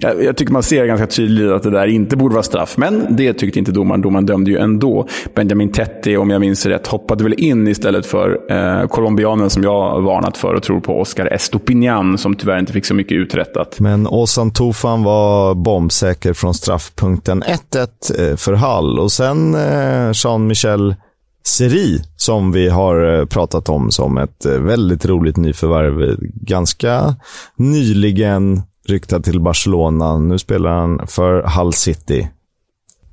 [0.00, 2.76] jag, jag, tycker man ser ganska tydligt att det där inte borde vara straff.
[2.76, 4.00] Men det tyckte inte domaren.
[4.00, 5.08] Domaren dömde ju ändå.
[5.34, 10.00] Benjamin Tetti, om jag minns rätt, hoppade väl in istället för eh, colombianen som jag
[10.02, 13.80] varnat för och tror på, Oscar Estopinian, som tyvärr inte fick så mycket uträttat.
[13.86, 18.98] Men Ozan Tufan var bombsäker från straffpunkten 1-1 eh, för Hall.
[18.98, 20.94] Och sen eh, Jean-Michel
[21.44, 26.16] Seri, som vi har eh, pratat om som ett väldigt roligt nyförvärv.
[26.34, 27.14] Ganska
[27.56, 30.18] nyligen ryktad till Barcelona.
[30.18, 32.28] Nu spelar han för Hull City.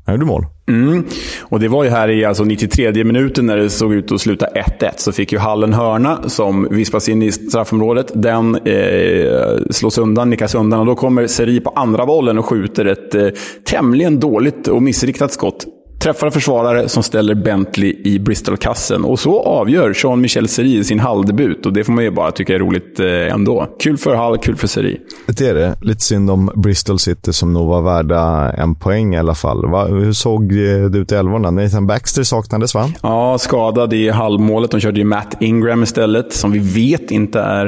[0.05, 0.45] Han gjorde mål.
[0.67, 1.05] Mm.
[1.41, 4.45] Och det var ju här i alltså 93 minuten när det såg ut att sluta
[4.45, 4.91] 1-1.
[4.97, 8.11] Så fick ju Hallen hörna som vispas in i straffområdet.
[8.13, 12.85] Den eh, slås undan, nickas undan och då kommer Seri på andra bollen och skjuter
[12.85, 13.27] ett eh,
[13.65, 15.65] tämligen dåligt och missriktat skott
[16.03, 19.05] träffar försvarare som ställer Bentley i Bristol-kassen.
[19.05, 21.65] Och så avgör Jean-Michel Seri sin halldebut.
[21.65, 23.67] Och det får man ju bara tycka är roligt eh, ändå.
[23.79, 24.99] Kul för Hall, kul för Seri.
[25.27, 25.75] Det är det.
[25.81, 29.69] Lite synd om Bristol City som nog var värda en poäng i alla fall.
[29.69, 29.85] Va?
[29.85, 30.53] Hur såg
[30.91, 31.51] det ut i elvorna?
[31.51, 32.89] Nathan Baxter saknades va?
[33.01, 34.71] Ja, skadad i halvmålet.
[34.71, 37.65] De körde ju Matt Ingram istället, som vi vet inte är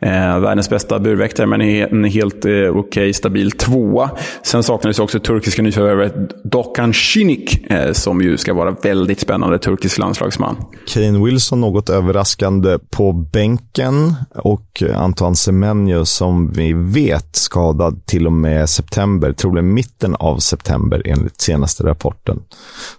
[0.00, 4.10] eh, världens bästa burväktare, men är en helt eh, okej, okay, stabil tvåa.
[4.42, 9.58] Sen saknades också turkiska nyförvärvet Dokan Shinik Eh, Eh, som ju ska vara väldigt spännande
[9.58, 10.56] turkisk landslagsman.
[10.88, 18.26] Kane Wilson något överraskande på bänken och eh, Antoine Semenyo som vi vet skadad till
[18.26, 22.42] och med september, troligen mitten av september enligt senaste rapporten.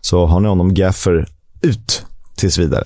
[0.01, 1.27] Så har ni honom Gaffer
[1.61, 2.83] ut tills vidare.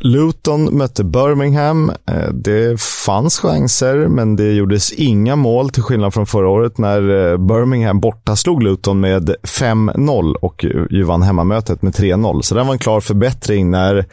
[0.00, 1.90] Luton mötte Birmingham.
[1.90, 7.30] Eh, det fanns chanser, men det gjordes inga mål till skillnad från förra året när
[7.32, 12.40] eh, Birmingham borta slog Luton med 5-0 och ju vann hemmamötet med 3-0.
[12.42, 14.04] Så det var en klar förbättring när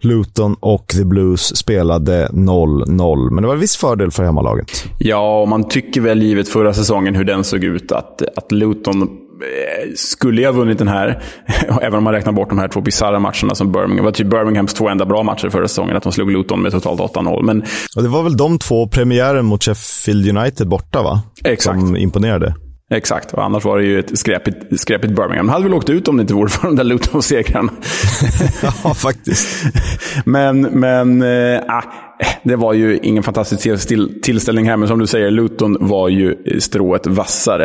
[0.00, 3.30] Luton och The Blues spelade 0-0.
[3.30, 4.84] Men det var en viss fördel för hemmalaget.
[4.98, 9.25] Ja, och man tycker väl givet förra säsongen hur den såg ut att, att Luton
[9.94, 11.22] skulle jag vunnit den här,
[11.82, 14.74] även om man räknar bort de här två bisarra matcherna som Birmingham, var typ Birminghams
[14.74, 17.42] två enda bra matcher förra säsongen, att de slog Luton med totalt 8-0.
[17.42, 17.64] Men...
[17.96, 21.22] Och det var väl de två premiären mot Sheffield United borta, va?
[21.44, 21.80] Exakt.
[21.80, 22.54] Som imponerade.
[22.90, 25.46] Exakt, och annars var det ju ett skräpigt, skräpigt Birmingham.
[25.46, 27.72] De hade väl åkt ut om det inte vore för de där Luton-segrarna.
[28.84, 29.66] ja, faktiskt.
[30.24, 31.60] men, men äh,
[32.42, 36.36] det var ju ingen fantastisk till, tillställning här, men som du säger, Luton var ju
[36.58, 37.64] strået vassare.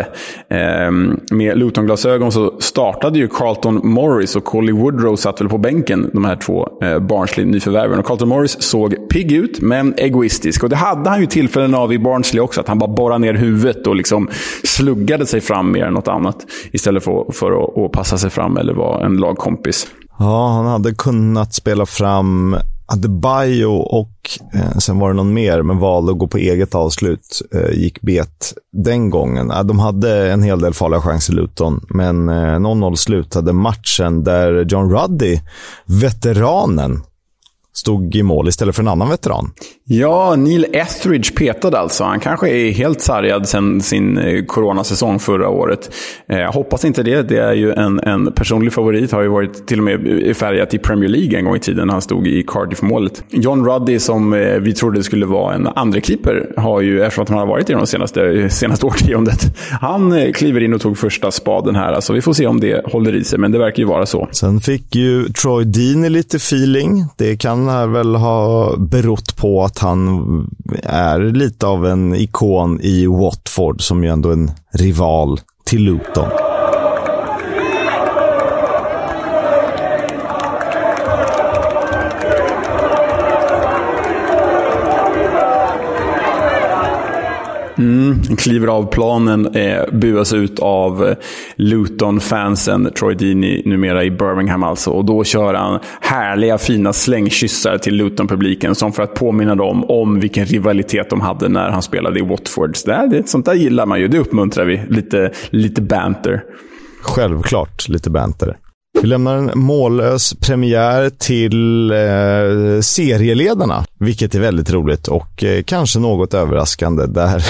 [0.50, 0.92] Eh,
[1.32, 6.26] med Luton-glasögon så startade ju Carlton Morris och Colly Woodrow satt väl på bänken, de
[6.26, 8.00] här två eh, Barnsley-nyförvärven.
[8.00, 10.64] Och Carlton Morris såg pigg ut, men egoistisk.
[10.64, 13.34] Och det hade han ju tillfällen av i Barnsley också, att han bara borrade ner
[13.34, 14.30] huvudet och liksom
[14.64, 16.38] sluggade sig fram mer än något annat.
[16.72, 19.88] Istället för, för att, att passa sig fram eller vara en lagkompis.
[20.20, 22.56] Ja, han hade kunnat spela fram
[22.94, 27.42] Adebayo och eh, sen var det någon mer, men valde att gå på eget avslut.
[27.54, 29.52] Eh, gick bet den gången.
[29.52, 34.66] Eh, de hade en hel del farliga chanser, Luton, men eh, 0-0 slutade matchen där
[34.70, 35.40] John Ruddy,
[35.86, 37.02] veteranen,
[37.74, 39.52] stod i mål istället för en annan veteran.
[39.84, 42.04] Ja, Neil Etheridge petade alltså.
[42.04, 45.94] Han kanske är helt sargad sen sin eh, coronasäsong förra året.
[46.30, 47.22] Eh, hoppas inte det.
[47.22, 49.12] Det är ju en, en personlig favorit.
[49.12, 51.90] Har ju varit till och med färgat i Premier League en gång i tiden.
[51.90, 53.24] Han stod i Cardiff-målet.
[53.30, 57.46] John Ruddy, som eh, vi trodde skulle vara en andrekeeper, har ju, eftersom han har
[57.46, 61.94] varit i de senaste, senaste årtiondet, han kliver in och tog första spaden här.
[61.94, 64.30] Alltså, vi får se om det håller i sig, men det verkar ju vara så.
[64.32, 67.06] Sen fick ju Troy Deeney lite feeling.
[67.18, 70.50] Det kan väl ha berott på att han
[70.84, 76.51] är lite av en ikon i Watford, som ju ändå är en rival till Luton.
[88.12, 91.16] Mm, kliver av planen, eh, buas ut av eh,
[91.56, 94.90] Luton-fansen, Troy Deeney, numera i Birmingham alltså.
[94.90, 100.20] Och då kör han härliga fina slängkyssar till Luton-publiken som för att påminna dem om
[100.20, 102.78] vilken rivalitet de hade när han spelade i Watford.
[102.78, 104.82] Så det, det, sånt där gillar man ju, det uppmuntrar vi.
[104.90, 106.44] Lite, lite banter.
[107.02, 108.58] Självklart lite banter.
[109.00, 116.00] Vi lämnar en mållös premiär till eh, serieledarna, vilket är väldigt roligt och eh, kanske
[116.00, 117.06] något överraskande.
[117.06, 117.46] Där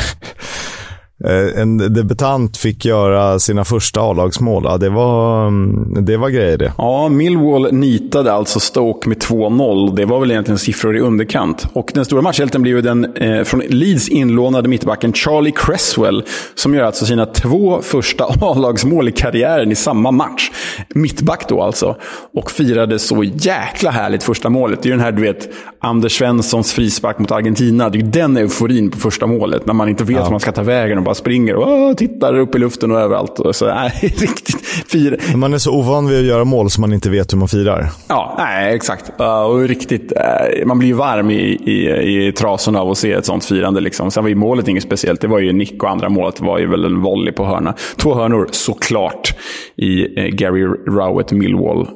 [1.55, 4.63] en debutant fick göra sina första A-lagsmål.
[4.65, 6.73] Ja, det, var, mm, det var grejer det.
[6.77, 9.95] Ja, Millwall nitade alltså Stoke med 2-0.
[9.95, 11.67] Det var väl egentligen siffror i underkant.
[11.73, 16.23] Och den stora matchhjälten blev ju den eh, från Leeds inlånade mittbacken Charlie Cresswell.
[16.55, 20.51] Som gör alltså sina två första A-lagsmål i karriären i samma match.
[20.89, 21.95] Mittback då alltså.
[22.33, 24.81] Och firade så jäkla härligt första målet.
[24.81, 27.89] Det är ju den här, du vet, Anders Svenssons frispark mot Argentina.
[27.89, 29.65] Det är ju den euforin på första målet.
[29.65, 30.23] När man inte vet ja.
[30.23, 33.39] hur man ska ta vägen och bara springer och tittar upp i luften och överallt.
[33.39, 35.37] Och så, nej, riktigt fira.
[35.37, 37.89] Man är så ovan vid att göra mål så man inte vet hur man firar.
[38.07, 39.11] Ja, nej, exakt.
[39.19, 43.45] och riktigt, uh, man blir varm i, i, i trasorna av att se ett sånt
[43.45, 43.81] firande.
[43.81, 44.11] Liksom.
[44.11, 45.21] Sen var ju målet inget speciellt.
[45.21, 47.73] Det var ju nick och andra målet var ju väl en volley på hörna.
[47.97, 49.35] Två hörnor, såklart,
[49.75, 51.87] i uh, Gary Rowett Millwall.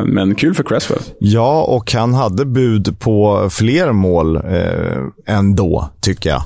[0.00, 1.00] Men kul för Cresswell.
[1.18, 6.42] Ja, och han hade bud på fler mål eh, ändå, tycker jag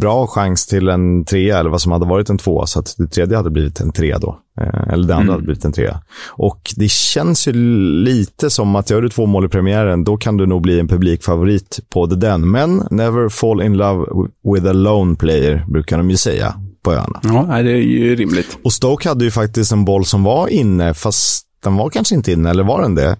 [0.00, 3.06] bra chans till en trea, eller vad som hade varit en tvåa, så att det
[3.06, 4.38] tredje hade blivit en trea då.
[4.60, 5.28] Eh, eller det andra mm.
[5.28, 6.00] hade blivit en trea.
[6.28, 7.52] Och det känns ju
[8.04, 10.88] lite som att gör du två mål i premiären, då kan du nog bli en
[10.88, 12.50] publikfavorit på det den.
[12.50, 14.06] Men never fall in love
[14.54, 17.20] with a lone player, brukar de ju säga på öarna.
[17.22, 18.58] Ja, det är ju rimligt.
[18.62, 22.32] Och Stoke hade ju faktiskt en boll som var inne, fast den var kanske inte
[22.32, 23.16] inne, eller var den det?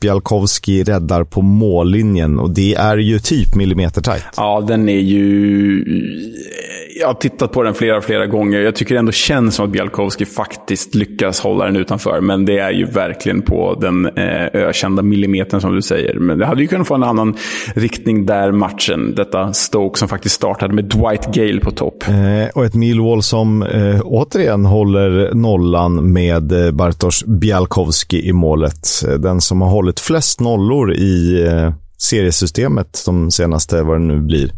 [0.00, 4.24] Bjalkowski räddar på mållinjen och det är ju typ millimeter tajt.
[4.36, 5.84] Ja, den är ju...
[7.00, 8.60] Jag har tittat på den flera, flera gånger.
[8.60, 12.20] Jag tycker det ändå känns som att Bjalkowski faktiskt lyckas hålla den utanför.
[12.20, 16.14] Men det är ju verkligen på den eh, ökända millimetern som du säger.
[16.14, 17.36] Men det hade ju kunnat få en annan
[17.74, 19.14] riktning där matchen.
[19.14, 22.04] Detta Stoke som faktiskt startade med Dwight Gale på topp.
[22.08, 28.88] Eh, och ett Millwall som eh, återigen håller nollan med eh, Bartosz Bjalkowski i målet.
[29.08, 34.20] Eh, den som har hållit flest nollor i eh, seriesystemet de senaste, vad det nu
[34.20, 34.50] blir,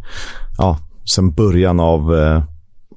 [0.57, 2.43] ja, sen början av eh,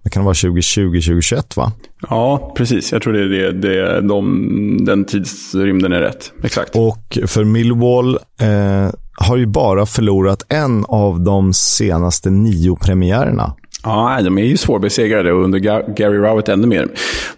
[0.06, 1.72] det kan vara 2020-2021 va?
[2.08, 2.92] Ja, precis.
[2.92, 6.32] Jag tror det är det, det, de, den tidsrymden är rätt.
[6.42, 6.76] Exakt.
[6.76, 13.54] Och för Millwall eh, har ju bara förlorat en av de senaste nio premiärerna.
[13.84, 15.58] Ja, de är ju svårbesegrade och under
[15.94, 16.88] Gary Rowett ännu mer.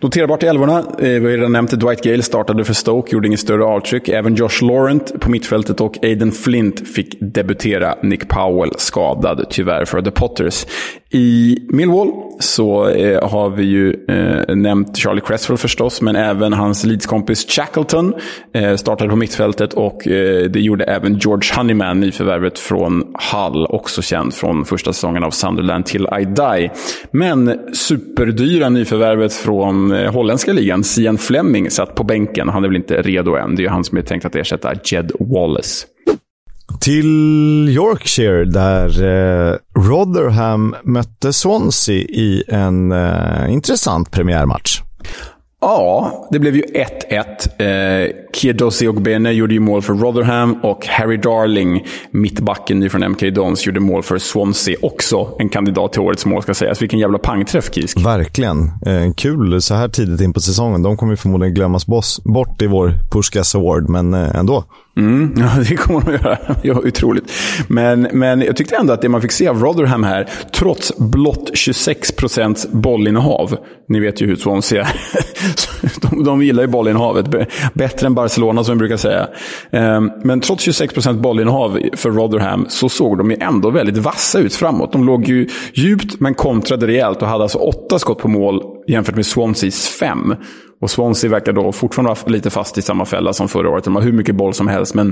[0.00, 3.40] Noterbart i älvorna, eh, vi har redan nämnt Dwight Gale startade för Stoke, gjorde inget
[3.40, 4.08] större avtryck.
[4.08, 7.94] Även Josh Laurent på mittfältet och Aiden Flint fick debutera.
[8.02, 10.66] Nick Powell skadad, tyvärr, för The Potters.
[11.10, 16.84] I Millwall så eh, har vi ju eh, nämnt Charlie Cresswell förstås, men även hans
[16.84, 18.14] Leeds-kompis Shackleton
[18.54, 24.02] eh, startade på mittfältet och eh, det gjorde även George Honeyman, nyförvärvet från Hull, också
[24.02, 26.70] känd från första säsongen av Sunderland till I Die.
[27.10, 32.48] Men superdyra nyförvärvet från eh, holländska ligan, Sian Fleming, satt på bänken.
[32.48, 33.54] Han är väl inte redo än.
[33.54, 35.86] Det är ju han som är tänkt att ersätta Jed Wallace.
[36.80, 39.56] Till Yorkshire där eh,
[39.88, 44.80] Rotherham mötte Swansea i en eh, intressant premiärmatch.
[45.60, 47.24] Ja, det blev ju 1-1.
[47.58, 53.66] Eh, Kiedosi Ogbene gjorde ju mål för Rotherham och Harry Darling, mittbacken från MK Dons,
[53.66, 54.76] gjorde mål för Swansea.
[54.82, 56.82] Också en kandidat till årets mål ska sägas.
[56.82, 58.00] Vilken jävla pangträff, Kisk.
[58.00, 58.58] Verkligen.
[58.86, 60.82] Eh, kul så här tidigt in på säsongen.
[60.82, 61.86] De kommer ju förmodligen glömmas
[62.24, 64.64] bort i vår Puskas Award, men eh, ändå.
[64.98, 66.38] Mm, ja, det kommer de att göra.
[66.62, 67.32] Ja, otroligt.
[67.68, 71.50] Men, men jag tyckte ändå att det man fick se av Rotherham här, trots blott
[71.54, 73.56] 26 procents bollinnehav.
[73.88, 74.90] Ni vet ju hur Swansea är.
[76.10, 77.26] de, de gillar ju bollinnehavet.
[77.74, 79.28] Bättre än Barcelona som vi brukar säga.
[79.70, 84.54] Ehm, men trots 26% bollinnehav för Rotherham så såg de ju ändå väldigt vassa ut
[84.54, 84.92] framåt.
[84.92, 89.16] De låg ju djupt men kontrade rejält och hade alltså åtta skott på mål jämfört
[89.16, 90.34] med Swanseas fem.
[90.80, 93.84] Och Swansea verkar då fortfarande vara lite fast i samma fälla som förra året.
[93.84, 95.08] De har hur mycket boll som helst, men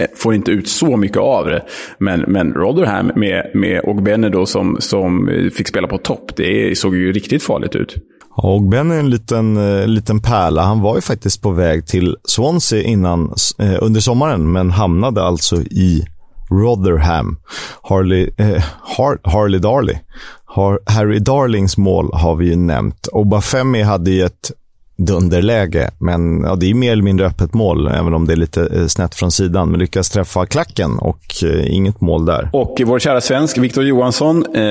[0.00, 1.62] eh, får inte ut så mycket av det.
[1.98, 6.78] Men, men Rotherham med, med Ogbene då som, som eh, fick spela på topp, det
[6.78, 7.96] såg ju riktigt farligt ut.
[8.36, 10.62] Ja, Ben är en liten, eh, liten pärla.
[10.62, 15.56] Han var ju faktiskt på väg till Swansea innan, eh, under sommaren, men hamnade alltså
[15.56, 16.04] i
[16.50, 17.36] Rotherham.
[17.82, 18.64] Harley, eh,
[18.96, 19.96] Har Harley Darley.
[20.44, 23.08] Har Harry Darlings mål har vi ju nämnt.
[23.12, 24.50] Obafemi hade ju ett
[24.96, 25.90] dunderläge.
[25.98, 28.86] Men ja, det är mer eller mindre öppet mål, även om det är lite eh,
[28.86, 29.70] snett från sidan.
[29.70, 32.50] Men lyckas träffa klacken och eh, inget mål där.
[32.52, 34.44] Och vår kära svensk Victor Johansson.
[34.54, 34.62] Eh,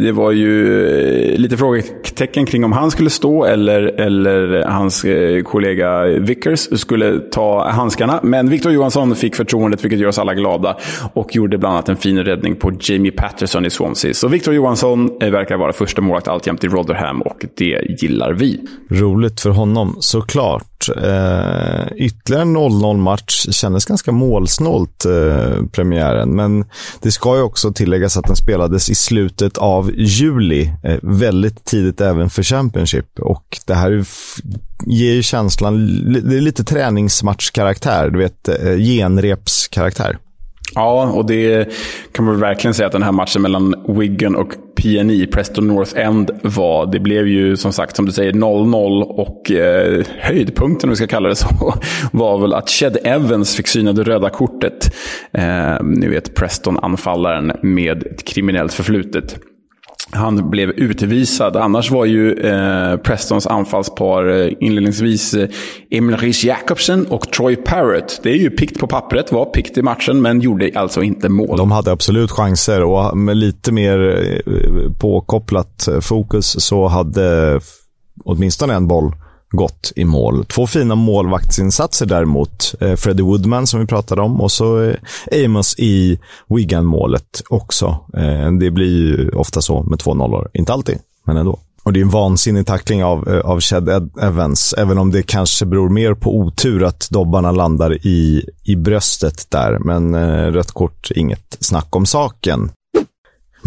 [0.00, 0.86] det var ju
[1.32, 7.18] eh, lite frågetecken kring om han skulle stå eller, eller hans eh, kollega Vickers skulle
[7.18, 8.20] ta handskarna.
[8.22, 10.76] Men Victor Johansson fick förtroendet, vilket gör oss alla glada.
[11.12, 14.14] Och gjorde bland annat en fin räddning på Jamie Patterson i Swansea.
[14.14, 18.60] Så Victor Johansson eh, verkar vara första målvakt alltjämt i Rotherham och det gillar vi.
[18.90, 20.88] Roligt för honom honom, såklart.
[20.88, 26.36] Eh, ytterligare en 0-0 match kändes ganska målsnålt, eh, premiären.
[26.36, 26.64] Men
[27.02, 30.72] det ska ju också tilläggas att den spelades i slutet av juli.
[30.82, 33.18] Eh, väldigt tidigt även för Championship.
[33.20, 34.04] Och det här
[34.86, 35.86] ger ju känslan,
[36.28, 38.10] det är lite träningsmatchkaraktär.
[38.10, 40.18] Du vet, eh, genrepskaraktär.
[40.74, 41.72] Ja, och det
[42.12, 46.30] kan man verkligen säga att den här matchen mellan Wigan och PNI, Preston North End,
[46.42, 46.86] var.
[46.86, 51.06] Det blev ju som sagt, som du säger, 0-0 och eh, höjdpunkten, om vi ska
[51.06, 51.74] kalla det så,
[52.12, 54.94] var väl att Ched Evans fick syna det röda kortet.
[55.32, 59.38] Eh, ni vet Preston-anfallaren med ett kriminellt förflutet.
[60.10, 61.56] Han blev utvisad.
[61.56, 65.48] Annars var ju eh, Prestons anfallspar eh, inledningsvis eh,
[65.90, 68.20] Emil Rich Jakobsen och Troy Parrott.
[68.22, 71.56] Det är ju pikt på pappret, var pikt i matchen, men gjorde alltså inte mål.
[71.56, 77.60] De hade absolut chanser och med lite mer eh, påkopplat eh, fokus så hade
[78.24, 79.12] åtminstone en boll
[79.50, 80.44] gått i mål.
[80.44, 82.74] Två fina målvaktsinsatser däremot.
[82.80, 87.86] Eh, Freddie Woodman som vi pratade om och så eh, Amos i Wigan-målet också.
[88.16, 90.50] Eh, det blir ju ofta så med två nollor.
[90.54, 91.58] Inte alltid, men ändå.
[91.88, 95.66] Och det är en vansinnig tackling av, eh, av Chad Evans, även om det kanske
[95.66, 99.78] beror mer på otur att dobbarna landar i, i bröstet där.
[99.78, 102.70] Men eh, rött kort, inget snack om saken.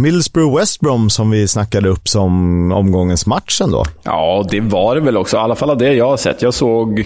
[0.02, 3.84] Middlesbrough West Brom som vi snackade upp som omgångens match ändå.
[4.04, 5.38] Ja, det var det väl också.
[5.38, 6.42] I alla fall av det jag har sett.
[6.42, 7.06] Jag såg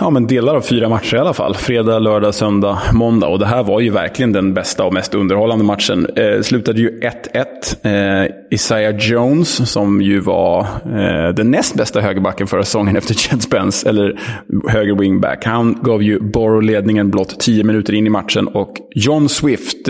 [0.00, 1.54] Ja, men delar av fyra matcher i alla fall.
[1.54, 3.26] Fredag, lördag, söndag, måndag.
[3.26, 6.06] Och det här var ju verkligen den bästa och mest underhållande matchen.
[6.16, 8.24] Eh, slutade ju 1-1.
[8.24, 13.42] Eh, Isaiah Jones, som ju var eh, den näst bästa högerbacken förra säsongen efter Chad
[13.42, 14.20] Spence, eller
[14.68, 15.44] höger wingback.
[15.44, 19.88] Han gav ju Borough ledningen blott tio minuter in i matchen och John Swift,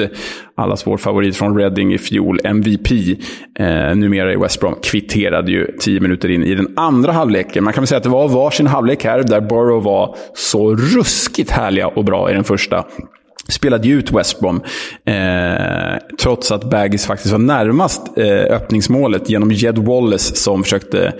[0.57, 3.17] allas vår favorit från Reading i fjol, MVP,
[3.59, 7.65] eh, numera i West Brom, kvitterade ju tio minuter in i den andra halvleken.
[7.65, 11.51] Man kan väl säga att det var varsin halvlek här, där Borough var så ruskigt
[11.51, 12.85] härliga och bra i den första
[13.49, 14.61] spelade ju ut West Brom.
[15.05, 21.13] Eh, trots att Baggis faktiskt var närmast eh, öppningsmålet genom Jed Wallace som försökte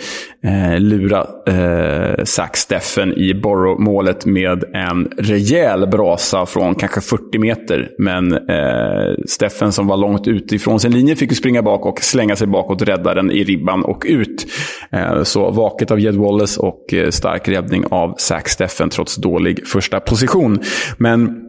[0.45, 7.91] eh, lura eh, Zack Steffen i Borough-målet med en rejäl brasa från kanske 40 meter.
[7.99, 12.37] Men eh, Steffen som var långt utifrån sin linje fick ju springa bak och slänga
[12.37, 14.47] sig bakåt, rädda den i ribban och ut.
[14.93, 19.67] Eh, så vaket av Jed Wallace och eh, stark räddning av Zack Steffen trots dålig
[19.67, 20.59] första position.
[20.99, 21.46] Men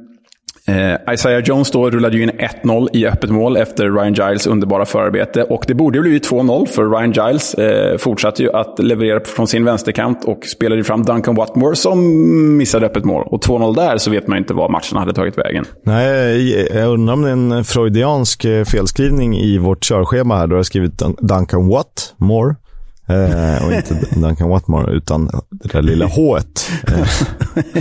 [0.67, 4.85] Eh, Isaiah Jones då rullade ju in 1-0 i öppet mål efter Ryan Giles underbara
[4.85, 5.43] förarbete.
[5.43, 9.47] Och det borde ju blivit 2-0 för Ryan Giles eh, fortsatte ju att leverera från
[9.47, 13.23] sin vänsterkant och spelade fram Duncan Watmore som missade öppet mål.
[13.25, 15.65] Och 2-0 där så vet man ju inte var matchen hade tagit vägen.
[15.83, 20.47] Nej, jag undrar om det är en freudiansk eh, felskrivning i vårt körschema här.
[20.47, 22.55] Då har jag skrivit Duncan Watmore.
[23.07, 26.39] Eh, och inte Duncan Watmore, utan det där lilla H.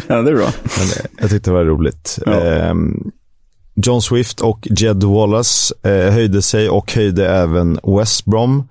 [0.06, 0.48] Ja, det är bra.
[0.62, 2.18] Men jag tyckte det var roligt.
[2.26, 2.32] Ja.
[2.32, 2.74] Eh,
[3.74, 8.68] John Swift och Jed Wallace eh, höjde sig och höjde även West Brom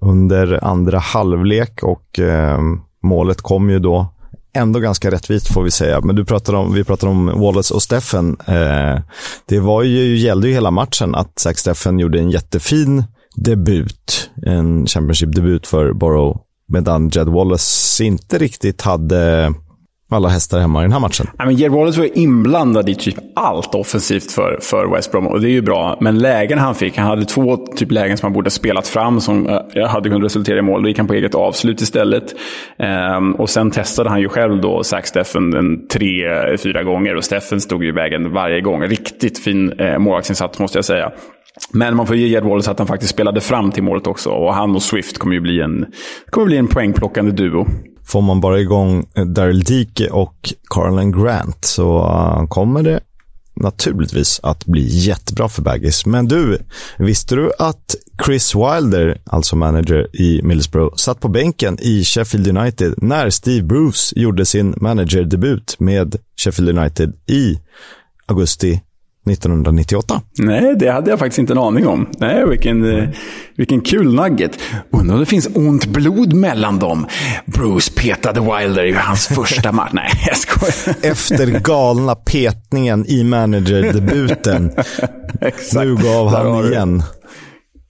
[0.00, 2.58] under andra halvlek och eh,
[3.02, 4.12] målet kom ju då
[4.56, 6.00] ändå ganska rättvist får vi säga.
[6.00, 8.36] Men du pratar om, vi pratar om Wallace och Steffen.
[8.46, 9.00] Eh,
[9.46, 13.04] det var ju, gällde ju hela matchen att Zack Steffen gjorde en jättefin
[13.36, 19.54] debut, en Championship-debut för Borough, medan Jed Wallace inte riktigt hade
[20.10, 21.26] alla hästar hemma i den här matchen.
[21.26, 25.40] I mean, Jed Wallace var inblandad i typ allt offensivt för, för West Brom och
[25.40, 25.98] det är ju bra.
[26.00, 29.20] Men lägen han fick, han hade två typ lägen som han borde ha spelat fram
[29.20, 30.82] som uh, hade kunnat resultera i mål.
[30.82, 32.34] Då gick han på eget avslut istället.
[33.16, 36.24] Um, och sen testade han ju själv då Zack Steffen en tre,
[36.56, 38.82] fyra gånger och Steffen stod i vägen varje gång.
[38.82, 41.12] Riktigt fin eh, uh, målvaktsinsats måste jag säga.
[41.72, 44.30] Men man får ge Jed Wallace att han faktiskt spelade fram till målet också.
[44.30, 45.86] Och han och Swift kommer ju bli en,
[46.30, 47.66] kommer bli en poängplockande duo.
[48.06, 53.00] Får man bara igång eh, Daryl Dike och Carlin Grant så eh, kommer det
[53.60, 56.06] naturligtvis att bli jättebra för Baggis.
[56.06, 56.58] Men du,
[56.98, 57.94] visste du att
[58.26, 64.20] Chris Wilder, alltså manager i Middlesbrough, satt på bänken i Sheffield United när Steve Bruce
[64.20, 67.58] gjorde sin managerdebut med Sheffield United i
[68.26, 68.80] augusti
[69.30, 70.20] 1998.
[70.38, 72.06] Nej, det hade jag faktiskt inte en aning om.
[72.18, 73.08] Nej, vilken, eh,
[73.56, 74.58] vilken kul nugget.
[74.90, 77.06] Undrar om det finns ont blod mellan dem.
[77.46, 79.90] Bruce petade Wilder i hans första match.
[79.92, 81.10] Nej, jag skojar.
[81.12, 84.70] Efter galna petningen i managerdebuten.
[85.74, 87.02] nu gav han igen.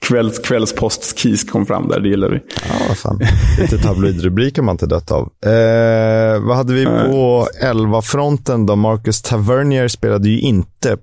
[0.01, 2.37] Kvälls, kvällspostskis kom fram där, det gillar vi.
[2.69, 3.21] Ja, vad fan.
[3.61, 5.23] Lite tabloidrubriker man inte dött av.
[5.23, 8.77] Eh, vad hade vi på 11-fronten då?
[8.77, 10.97] Marcus Tavernier spelade ju inte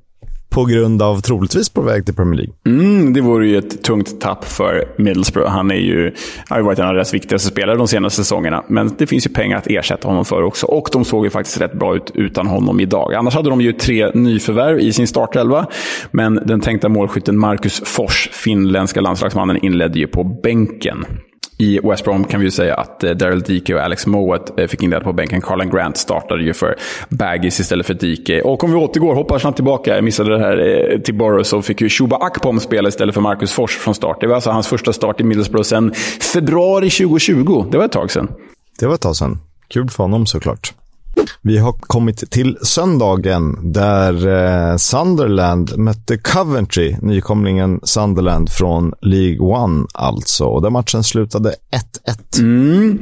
[0.53, 2.53] på grund av troligtvis på väg till Premier League.
[2.65, 5.49] Mm, det vore ju ett tungt tapp för Middlesbrough.
[5.49, 6.13] Han är ju,
[6.49, 8.63] har ju varit en av deras viktigaste spelare de senaste säsongerna.
[8.67, 10.65] Men det finns ju pengar att ersätta honom för också.
[10.65, 13.13] Och de såg ju faktiskt rätt bra ut utan honom idag.
[13.13, 15.65] Annars hade de ju tre nyförvärv i sin startelva.
[16.11, 21.05] Men den tänkta målskytten Marcus Fors, finländska landslagsmannen, inledde ju på bänken.
[21.63, 24.67] I West Brom kan vi ju säga att eh, Daryl Dike och Alex Mowat eh,
[24.67, 25.41] fick in det på bänken.
[25.41, 26.75] Carlan Grant startade ju för
[27.09, 28.41] Baggis istället för Dike.
[28.41, 31.61] Och om vi återgår, hoppar snabbt tillbaka, jag missade det här eh, till Borough, så
[31.61, 34.17] fick ju Shuba Akpom spela istället för Marcus Fors från start.
[34.21, 35.93] Det var alltså hans första start i Middlesbrough sedan
[36.33, 37.65] februari 2020.
[37.71, 38.27] Det var ett tag sedan.
[38.79, 39.39] Det var ett tag sedan.
[39.67, 40.73] Kul för honom såklart.
[41.41, 49.85] Vi har kommit till söndagen där eh, Sunderland mötte Coventry, nykomlingen Sunderland från League One
[49.93, 50.45] alltså.
[50.45, 51.55] Och där matchen slutade
[52.35, 52.41] 1-1.
[52.41, 52.99] Mm.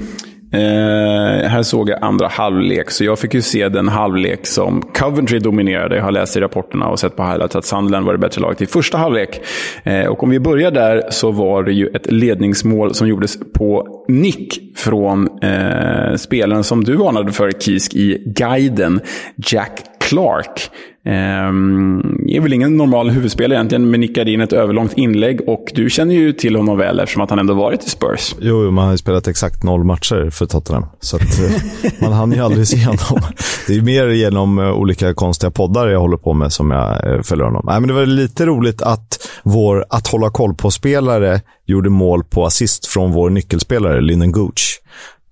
[0.53, 5.39] Eh, här såg jag andra halvlek, så jag fick ju se den halvlek som Coventry
[5.39, 5.95] dominerade.
[5.95, 8.61] Jag har läst i rapporterna och sett på highlights att Sunderland var det bättre laget
[8.61, 9.41] i första halvlek.
[9.83, 13.87] Eh, och om vi börjar där så var det ju ett ledningsmål som gjordes på
[14.07, 18.99] nick från eh, spelaren som du varnade för, Kisk, i guiden,
[19.35, 20.69] Jack Clark.
[21.05, 25.41] Um, är väl ingen normal huvudspelare egentligen, men nickade in ett överlångt inlägg.
[25.49, 28.35] Och du känner ju till honom väl eftersom att han ändå varit i Spurs.
[28.39, 30.85] Jo, man har ju spelat exakt noll matcher för Tottenham.
[30.99, 31.23] Så eh,
[32.01, 33.21] man hann ju aldrig se honom.
[33.67, 37.21] Det är mer genom uh, olika konstiga poddar jag håller på med som jag uh,
[37.21, 37.63] följer honom.
[37.65, 42.45] Nej, men det var lite roligt att vår att hålla koll på-spelare gjorde mål på
[42.45, 44.81] assist från vår nyckelspelare, Linden Gooch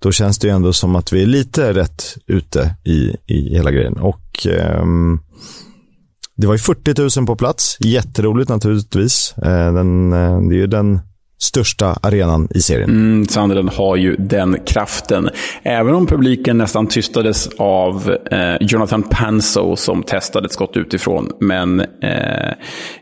[0.02, 3.70] då känns det ju ändå som att vi är lite rätt ute i, i hela
[3.70, 3.96] grejen.
[3.96, 5.20] Och um,
[6.36, 7.76] det var ju 40 000 på plats.
[7.80, 9.34] Jätteroligt naturligtvis.
[9.38, 11.00] Uh, den, uh, det är ju den
[11.40, 12.90] största arenan i serien.
[12.90, 15.30] Mm, Sunderland har ju den kraften.
[15.62, 21.32] Även om publiken nästan tystades av eh, Jonathan Panso som testade ett skott utifrån.
[21.40, 22.52] Men eh,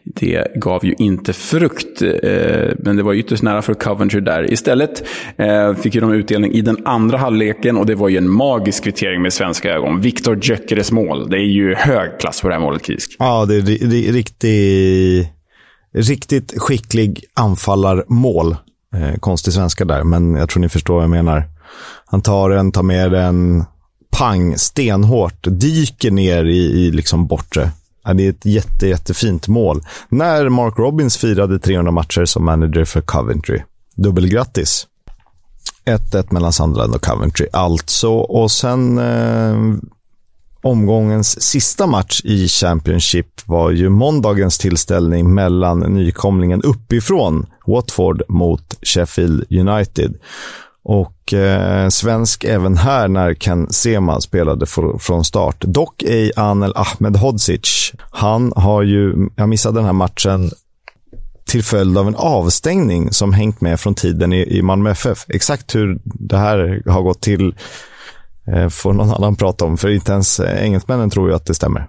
[0.04, 2.02] det gav ju inte frukt.
[2.02, 2.08] Eh,
[2.78, 4.52] men det var ytterst nära för Coventry där.
[4.52, 5.04] Istället
[5.36, 8.84] eh, fick ju de utdelning i den andra halvleken och det var ju en magisk
[8.84, 10.00] kvittering med svenska ögon.
[10.00, 11.30] Viktor Gyökeres mål.
[11.30, 13.16] Det är ju hög klass på det här målet, Kisk.
[13.18, 15.37] Ja, det är riktigt
[15.94, 18.56] riktigt skicklig anfallarmål.
[18.94, 21.44] Eh, konstig svenska där, men jag tror ni förstår vad jag menar.
[22.04, 23.64] Han tar den, tar med den,
[24.10, 27.70] pang, stenhårt, dyker ner i, i liksom bortre.
[28.04, 29.80] Ja, det är ett jätte, jättefint mål.
[30.08, 33.62] När Mark Robbins firade 300 matcher som manager för Coventry.
[33.96, 34.86] Dubbelgrattis.
[35.84, 38.10] 1-1 mellan Sunderland och Coventry alltså.
[38.10, 39.56] Och sen eh,
[40.62, 49.52] omgångens sista match i Championship var ju måndagens tillställning mellan nykomlingen uppifrån Watford mot Sheffield
[49.52, 50.14] United.
[50.82, 55.56] Och eh, svensk även här när Ken Sema spelade för, från start.
[55.60, 57.92] Dock ej Anel Ahmedhodzic.
[58.10, 60.50] Han har ju, jag missade den här matchen
[61.46, 65.26] till följd av en avstängning som hängt med från tiden i, i Malmö FF.
[65.28, 67.54] Exakt hur det här har gått till Eh,
[68.70, 71.86] får någon annan prata om, för inte ens engelsmännen tror ju att det stämmer.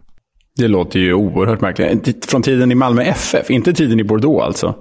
[0.59, 2.25] Det låter ju oerhört märkligt.
[2.25, 4.75] Från tiden i Malmö FF, inte tiden i Bordeaux alltså?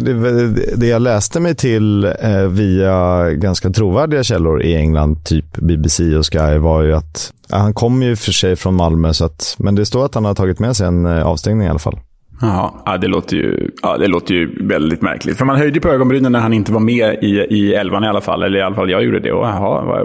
[0.00, 6.16] Det, det jag läste mig till eh, via ganska trovärdiga källor i England, typ BBC
[6.16, 9.74] och Sky, var ju att han kommer ju för sig från Malmö, så att, men
[9.74, 11.98] det står att han har tagit med sig en eh, avstängning i alla fall.
[12.40, 15.38] Ja, det låter, ju, ja, det låter ju väldigt märkligt.
[15.38, 18.20] För man höjde på ögonbrynen när han inte var med i, i elvan i alla
[18.20, 18.42] fall.
[18.42, 19.32] Eller i alla fall jag gjorde det.
[19.32, 20.04] Och jaha,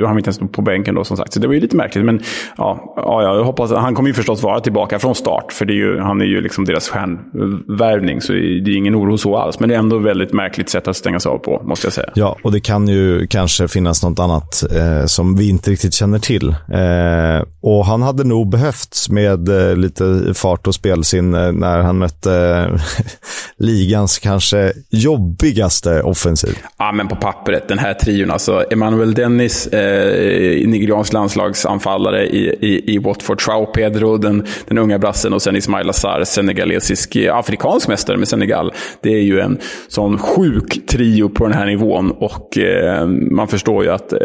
[0.00, 1.32] var han inte ens på bänken då som sagt.
[1.32, 2.04] Så det var ju lite märkligt.
[2.04, 2.20] Men
[2.56, 5.52] ja, ja jag hoppas, han kommer ju förstås vara tillbaka från start.
[5.52, 8.20] För det är ju, han är ju liksom deras stjärnvärvning.
[8.20, 9.60] Så det är ingen oro så alls.
[9.60, 12.10] Men det är ändå ett väldigt märkligt sätt att stängas av på, måste jag säga.
[12.14, 16.18] Ja, och det kan ju kanske finnas något annat eh, som vi inte riktigt känner
[16.18, 16.48] till.
[16.48, 22.34] Eh, och han hade nog behövts med eh, lite fart och spelsinne när han mötte
[22.34, 22.80] eh,
[23.56, 26.58] ligans kanske jobbigaste offensiv.
[26.78, 28.30] Ja, men på pappret, den här trion.
[28.30, 33.38] Alltså, Emanuel Dennis, eh, nigeriansk landslagsanfallare i, i, i Watford.
[33.38, 35.32] Trau Pedro, den, den unga brassen.
[35.32, 38.72] Och sen Ismail Azar, senegalesisk, eh, afrikansk mästare med Senegal.
[39.00, 39.58] Det är ju en
[39.88, 42.10] sån sjuk trio på den här nivån.
[42.10, 44.18] Och eh, man förstår ju att eh,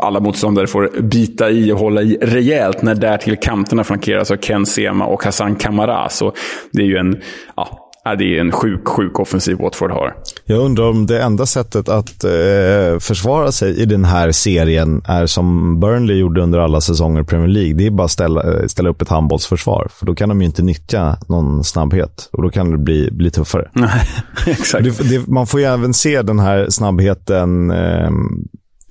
[0.00, 4.66] alla motståndare får bita i och hålla i rejält när därtill kanterna flankeras av Ken
[4.66, 6.08] Sema och Hassan Kamara.
[6.08, 6.32] Så
[6.72, 7.16] det är ju en,
[7.56, 10.14] ja, det är en sjuk, sjuk offensiv Watford har.
[10.44, 15.26] Jag undrar om det enda sättet att eh, försvara sig i den här serien är
[15.26, 17.74] som Burnley gjorde under alla säsonger i Premier League.
[17.74, 19.88] Det är bara att ställa, ställa upp ett handbollsförsvar.
[19.90, 22.28] För då kan de ju inte nyttja någon snabbhet.
[22.32, 23.68] Och då kan det bli, bli tuffare.
[23.72, 24.08] Nej,
[24.46, 24.84] exakt.
[24.84, 28.10] Det, det, man får ju även se den här snabbheten eh,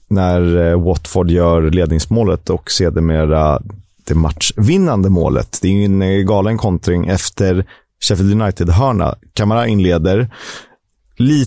[0.09, 3.61] när eh, Watford gör ledningsmålet och sedermera
[4.07, 5.59] det matchvinnande målet.
[5.61, 7.65] Det är en galen kontring efter
[8.03, 9.15] Sheffield United-hörna.
[9.33, 10.29] Kamara inleder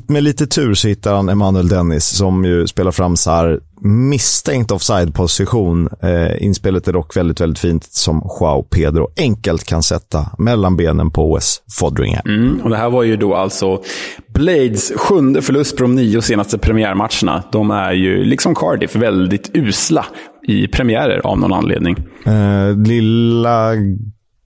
[0.09, 5.89] med lite tur så hittar han Emanuel Dennis som ju spelar fram Sar misstänkt offside-position.
[6.03, 11.11] Eh, inspelet är dock väldigt, väldigt fint som Joao Pedro enkelt kan sätta mellan benen
[11.11, 12.23] på OS Fodringham.
[12.27, 13.83] Mm, och det här var ju då alltså
[14.35, 17.43] Blades sjunde förlust på de nio senaste premiärmatcherna.
[17.53, 20.07] De är ju, liksom Cardiff, väldigt usla
[20.49, 21.97] i premiärer av någon anledning.
[22.25, 23.73] Eh, lilla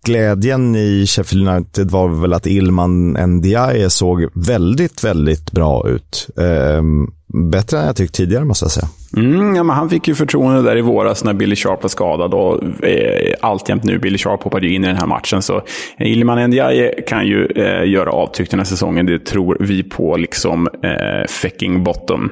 [0.04, 6.28] glädjen i Sheffield United var väl att Ilman Ndiaye såg väldigt, väldigt bra ut.
[6.36, 6.82] Eh,
[7.50, 8.88] bättre än jag tyckt tidigare måste jag säga.
[9.16, 12.34] Mm, ja, men han fick ju förtroende där i våras när Billy Sharp var skadad
[12.34, 13.98] och eh, alltjämt nu.
[13.98, 15.42] Billy Sharp hoppade ju in i den här matchen.
[15.42, 15.56] Så
[15.98, 19.06] eh, Ilman Ndiaye kan ju eh, göra avtryck den här säsongen.
[19.06, 22.30] Det tror vi på, liksom eh, Fecking Bottom.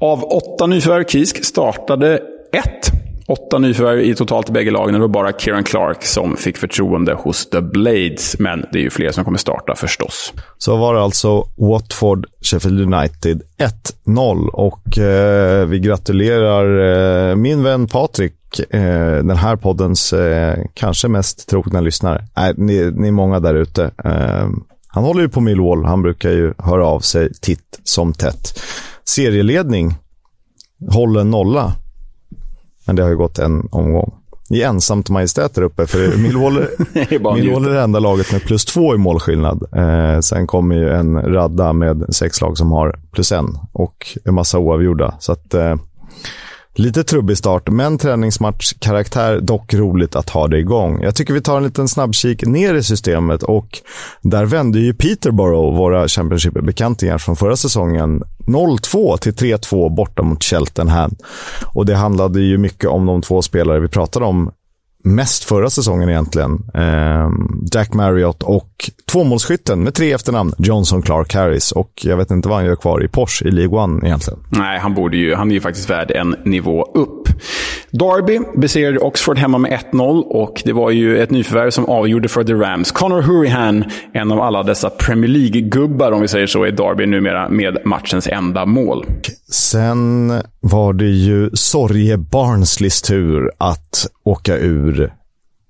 [0.00, 2.20] Av åtta nyförvärv Kisk startade
[2.52, 4.94] ett Åtta nyförvärv i totalt i bägge lagen.
[4.94, 8.38] Det var bara Kieran Clark som fick förtroende hos The Blades.
[8.38, 10.32] Men det är ju fler som kommer starta förstås.
[10.58, 13.42] Så var det alltså Watford, Sheffield United
[14.06, 14.48] 1-0.
[14.48, 18.34] Och eh, vi gratulerar eh, min vän Patrik,
[18.70, 18.80] eh,
[19.24, 22.24] den här poddens eh, kanske mest trogna lyssnare.
[22.36, 23.90] Nej, ni, ni är många där ute.
[24.04, 24.48] Eh,
[24.88, 25.84] han håller ju på Millwall.
[25.84, 28.60] Han brukar ju höra av sig titt som tätt.
[29.04, 29.94] Serieledning,
[30.90, 31.72] håller nolla.
[32.88, 34.14] Men det har ju gått en omgång.
[34.50, 36.66] I ensamt majestät där uppe, för Millwall,
[37.34, 39.64] Millwall är det enda laget med plus två i målskillnad.
[39.72, 44.34] Eh, sen kommer ju en radda med sex lag som har plus en och en
[44.34, 45.14] massa oavgjorda.
[45.18, 45.76] Så att, eh,
[46.74, 49.40] Lite trubbig start, men träningsmatchkaraktär.
[49.40, 51.02] Dock roligt att ha det igång.
[51.02, 53.78] Jag tycker vi tar en liten snabbkik ner i systemet och
[54.22, 61.14] där vände ju Peterborough, våra Championship-bekantingar från förra säsongen, 0-2 till 3-2 borta mot Cheltenham.
[61.74, 64.50] Och det handlade ju mycket om de två spelare vi pratade om
[65.14, 66.50] mest förra säsongen egentligen.
[66.74, 67.30] Eh,
[67.74, 71.72] Jack Marriott och tvåmålsskytten med tre efternamn, Johnson Clark Harris.
[71.72, 74.38] Och jag vet inte vad han gör kvar i Porsche i League One egentligen.
[74.48, 77.28] Nej, han, borde ju, han är ju faktiskt värd en nivå upp.
[77.90, 82.44] Derby besegrade Oxford hemma med 1-0 och det var ju ett nyförvärv som avgjorde för
[82.44, 82.92] The Rams.
[82.92, 87.48] Connor Hurihan, en av alla dessa Premier League-gubbar om vi säger så, är Derby numera
[87.48, 89.04] med matchens enda mål.
[89.50, 95.12] Sen var det ju Sorge Barnsleys tur att åka ur.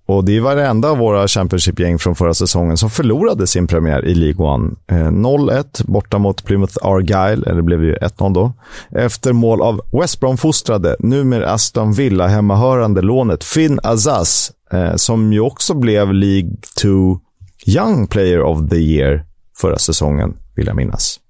[0.08, 4.04] Och det var det enda av våra Championship-gäng från förra säsongen som förlorade sin premiär
[4.04, 4.74] i League One.
[4.90, 8.52] Eh, 0-1 borta mot Plymouth Argyle, eller det blev ju 1-0 då.
[8.90, 15.40] Efter mål av West Brom-fostrade, numera Aston Villa hemmahörande lånet Finn Azaz, eh, som ju
[15.40, 16.50] också blev League
[16.82, 17.20] 2
[17.66, 19.24] Young Player of the Year
[19.56, 21.20] förra säsongen, vill jag minnas.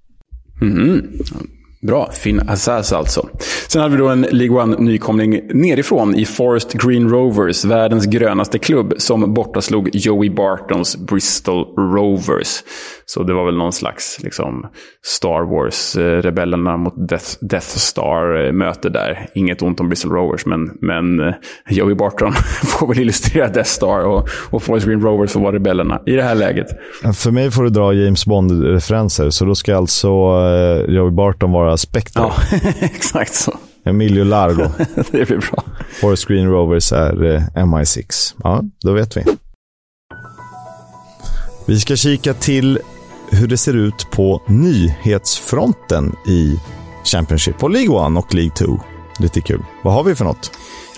[0.61, 1.07] Mm.
[1.81, 3.29] Bra, Finn Azaz alltså.
[3.69, 8.95] Sen hade vi då en League One-nykomling nerifrån i Forest Green Rovers, världens grönaste klubb,
[8.97, 12.63] som bortaslog Joey Bartons Bristol Rovers.
[13.07, 14.67] Så det var väl någon slags liksom,
[15.07, 19.27] Star Wars-rebellerna mot Death, Death Star-möte där.
[19.35, 21.35] Inget ont om Bristol Rovers, men, men eh,
[21.71, 26.01] Joey Barton får väl illustrera Death Star och, och Forest Green Rovers får vara rebellerna
[26.07, 26.67] i det här läget.
[27.15, 31.68] För mig får du dra James Bond-referenser, så då ska alltså eh, Joey Barton vara
[31.77, 32.23] Spectre.
[32.23, 32.35] Ja,
[32.81, 33.59] exakt så.
[33.85, 34.69] Emilio Largo.
[35.11, 35.65] det blir bra.
[36.01, 38.35] Forest Green Rovers är uh, MI6.
[38.43, 39.25] Ja, då vet vi.
[41.67, 42.79] Vi ska kika till
[43.31, 46.61] hur det ser ut på nyhetsfronten i
[47.05, 48.81] Championship och League 1 och League 2.
[49.19, 49.65] Lite kul.
[49.85, 50.51] Vad har vi för något?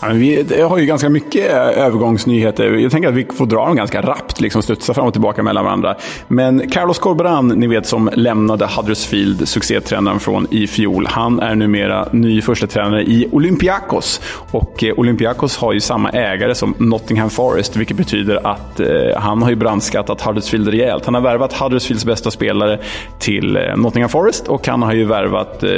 [0.02, 2.72] Ja, men vi har ju ganska mycket eh, övergångsnyheter.
[2.72, 5.64] Jag tänker att vi får dra dem ganska rappt, liksom studsa fram och tillbaka mellan
[5.64, 5.96] varandra.
[6.28, 11.06] Men Carlos Corberan, ni vet som lämnade Huddersfield, succétränaren från i fjol.
[11.10, 14.20] Han är numera ny första tränare i Olympiakos.
[14.50, 19.42] Och eh, Olympiakos har ju samma ägare som Nottingham Forest, vilket betyder att eh, han
[19.42, 21.04] har ju brandskattat Huddersfield rejält.
[21.04, 22.78] Han har värvat Huddersfields bästa spelare
[23.18, 25.70] till eh, Nottingham Forest och han har ju värvat eh,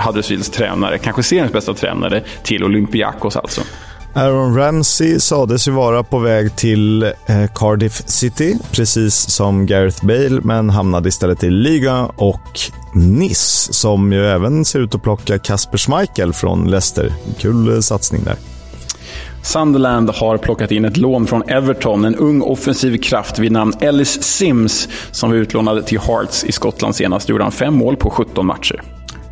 [0.00, 3.59] Huddersfields tränare, kanske seriens bästa tränare, till Olympiakos alltså.
[4.14, 7.12] Aaron Ramsey sades ju vara på väg till eh,
[7.54, 12.60] Cardiff City, precis som Gareth Bale, men hamnade istället i Liga och
[12.94, 17.12] Nice, som ju även ser ut att plocka Kasper Schmeichel från Leicester.
[17.38, 18.36] Kul eh, satsning där.
[19.42, 24.22] Sunderland har plockat in ett lån från Everton, en ung offensiv kraft vid namn Ellis
[24.22, 27.28] Sims, som var utlånad till Hearts i Skottland senast.
[27.28, 28.82] gjorde han fem mål på 17 matcher.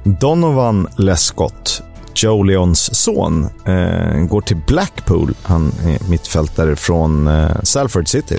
[0.04, 1.82] Donovan Lescott,
[2.22, 5.34] Joe Leons son, eh, går till Blackpool.
[5.42, 8.38] Han är mittfältare från eh, Salford City.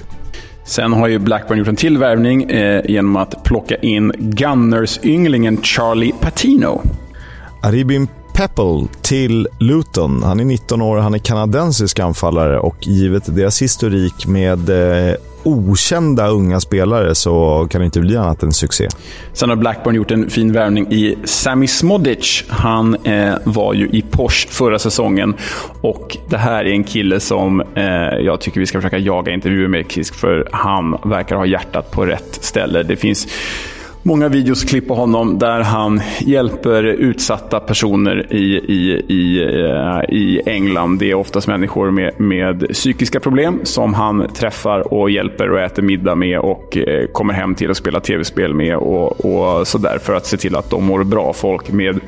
[0.65, 6.13] Sen har ju Blackburn gjort en till värvning eh, genom att plocka in Gunners-ynglingen Charlie
[6.21, 6.81] Patino.
[7.61, 10.23] Aribin Pepple till Luton.
[10.23, 16.27] Han är 19 år, han är kanadensisk anfallare och givet deras historik med eh, okända
[16.27, 18.87] unga spelare så kan det inte bli annat än succé.
[19.33, 22.43] Sen har Blackburn gjort en fin värvning i Sami Smodic.
[22.47, 25.33] Han eh, var ju i Porsche förra säsongen
[25.81, 27.85] och det här är en kille som eh,
[28.21, 32.05] jag tycker vi ska försöka jaga intervjuer med Kisk för han verkar ha hjärtat på
[32.05, 32.83] rätt ställe.
[32.83, 33.27] Det finns
[34.03, 40.41] många videos klipp på honom där han hjälper utsatta personer i, i, i, eh, i
[40.45, 40.99] England.
[40.99, 45.83] Det är oftast människor med, med psykiska problem som han träffar och hjälper och äter
[45.83, 50.13] middag med och eh, kommer hem till och spelar tv-spel med och, och sådär för
[50.13, 51.33] att se till att de mår bra.
[51.33, 51.99] Folk med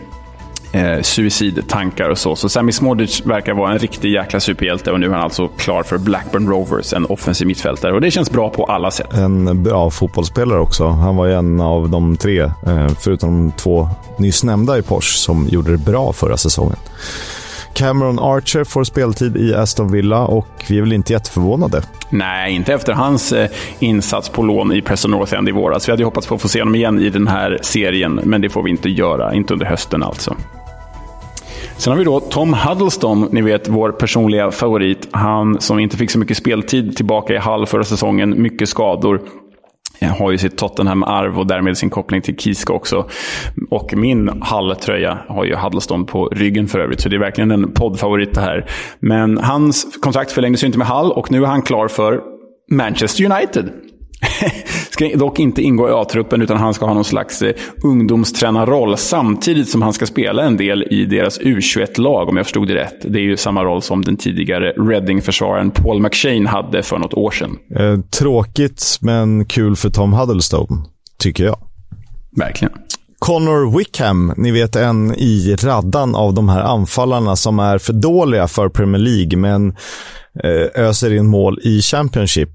[0.72, 2.36] eh, suicidtankar och så.
[2.36, 5.84] Så Sammy Smodic verkar vara en riktig jäkla superhjälte och nu är han alltså klar
[5.84, 7.93] för Blackburn Rovers, en offensiv mittfältare.
[7.93, 9.13] Och det känns bra på alla sätt.
[9.13, 10.88] En bra fotbollsspelare också.
[10.88, 15.17] Han var ju en av de tre, eh, förutom de två nyss nämnda i Porsche,
[15.17, 16.78] som gjorde det bra förra säsongen.
[17.74, 21.82] Cameron Archer får speltid i Aston Villa och vi är väl inte jätteförvånade.
[22.09, 23.49] Nej, inte efter hans eh,
[23.80, 25.88] insats på lån i Preston North End i våras.
[25.88, 28.49] Vi hade hoppats på att få se honom igen i den här serien, men det
[28.49, 29.34] får vi inte göra.
[29.34, 30.36] Inte under hösten alltså.
[31.82, 35.07] Sen har vi då Tom Huddleston, ni vet vår personliga favorit.
[35.11, 39.21] Han som inte fick så mycket speltid tillbaka i halv förra säsongen, mycket skador.
[40.19, 43.09] Har ju sitt Tottenham-arv och därmed sin koppling till Kiska också.
[43.69, 47.71] Och min Hall-tröja har ju Huddleston på ryggen för övrigt, så det är verkligen en
[47.71, 48.69] poddfavorit det här.
[48.99, 52.21] Men hans kontrakt förlängdes ju inte med Hall och nu är han klar för
[52.71, 53.71] Manchester United.
[55.01, 59.69] Ska dock inte ingå i A-truppen, utan han ska ha någon slags eh, ungdomstränarroll samtidigt
[59.69, 62.95] som han ska spela en del i deras U21-lag, om jag förstod det rätt.
[63.01, 67.31] Det är ju samma roll som den tidigare Reading-försvararen Paul McShane hade för något år
[67.31, 67.57] sedan.
[67.75, 70.83] Eh, tråkigt, men kul för Tom Huddlestone,
[71.19, 71.57] tycker jag.
[72.37, 72.73] Verkligen.
[73.19, 78.47] Connor Wickham, ni vet en i raddan av de här anfallarna som är för dåliga
[78.47, 79.69] för Premier League, men
[80.43, 82.49] eh, öser in mål i Championship,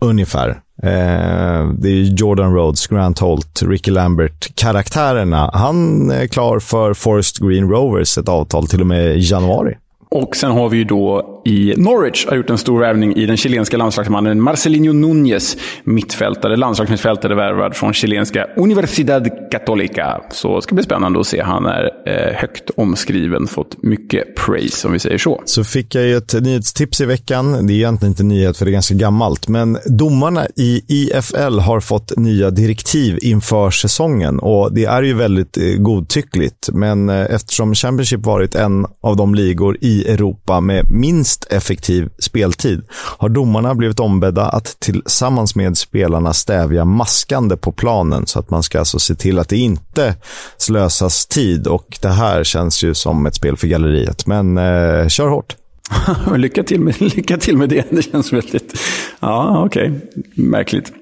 [0.00, 0.63] ungefär.
[0.82, 5.50] Eh, det är Jordan Rhodes, Grant Holt, Ricky Lambert-karaktärerna.
[5.52, 9.76] Han är klar för Forest Green Rovers, ett avtal till och med januari.
[10.14, 13.36] Och sen har vi ju då i Norwich har gjort en stor värvning i den
[13.36, 20.20] chilenska landslagsmannen Marcelinho Núñez, mittfältare, landslagsmittfältare värvad från chilenska Universidad Católica.
[20.30, 21.42] Så det ska bli spännande att se.
[21.42, 25.42] Han är eh, högt omskriven, fått mycket praise om vi säger så.
[25.44, 27.66] Så fick jag ju ett nyhetstips i veckan.
[27.66, 31.80] Det är egentligen inte nyhet för det är ganska gammalt, men domarna i IFL har
[31.80, 36.68] fått nya direktiv inför säsongen och det är ju väldigt eh, godtyckligt.
[36.72, 42.82] Men eh, eftersom Championship varit en av de ligor i Europa med minst effektiv speltid
[42.92, 48.62] har domarna blivit ombedda att tillsammans med spelarna stävja maskande på planen så att man
[48.62, 50.14] ska alltså se till att det inte
[50.56, 54.26] slösas tid och det här känns ju som ett spel för galleriet.
[54.26, 55.56] Men eh, kör hårt.
[56.36, 57.90] lycka, till med, lycka till med det.
[57.90, 58.74] Det känns väldigt...
[59.20, 59.90] Ja, okej.
[59.90, 60.00] Okay.
[60.34, 60.92] Märkligt.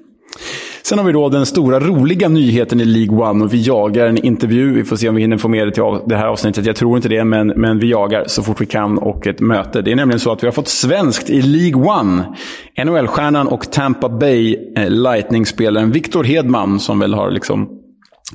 [0.82, 4.18] Sen har vi då den stora roliga nyheten i League One och vi jagar en
[4.18, 4.72] intervju.
[4.72, 6.66] Vi får se om vi hinner få med det till det här avsnittet.
[6.66, 9.82] Jag tror inte det, men, men vi jagar så fort vi kan och ett möte.
[9.82, 12.24] Det är nämligen så att vi har fått svenskt i League One.
[12.84, 17.81] NHL-stjärnan och Tampa Bay eh, Lightning-spelaren Victor Hedman, som väl har liksom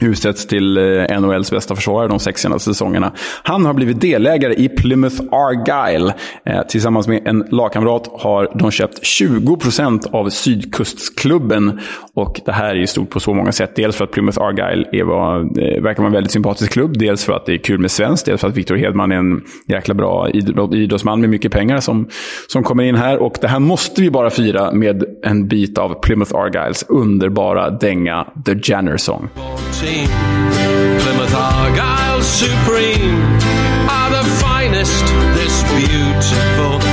[0.02, 3.12] utsetts till eh, NHLs bästa försvarare de sex senaste säsongerna.
[3.44, 6.14] Han har blivit delägare i Plymouth Argyle.
[6.46, 11.80] Eh, tillsammans med en lagkamrat har de köpt 20% av sydkustklubben.
[12.14, 13.76] Och det här är ju stort på så många sätt.
[13.76, 16.98] Dels för att Plymouth Argyle är vad, eh, verkar vara en väldigt sympatisk klubb.
[16.98, 18.26] Dels för att det är kul med svenskt.
[18.26, 22.08] Dels för att Victor Hedman är en jäkla bra idrottsman med mycket pengar som,
[22.48, 23.18] som kommer in här.
[23.18, 28.28] Och det här måste vi bara fira med en bit av Plymouth Argyles underbara dänga
[28.46, 29.30] The Janner Song.
[29.88, 30.08] Team.
[31.02, 33.20] Plymouth Argyle Supreme
[33.98, 35.06] are the finest
[35.38, 36.87] this beautiful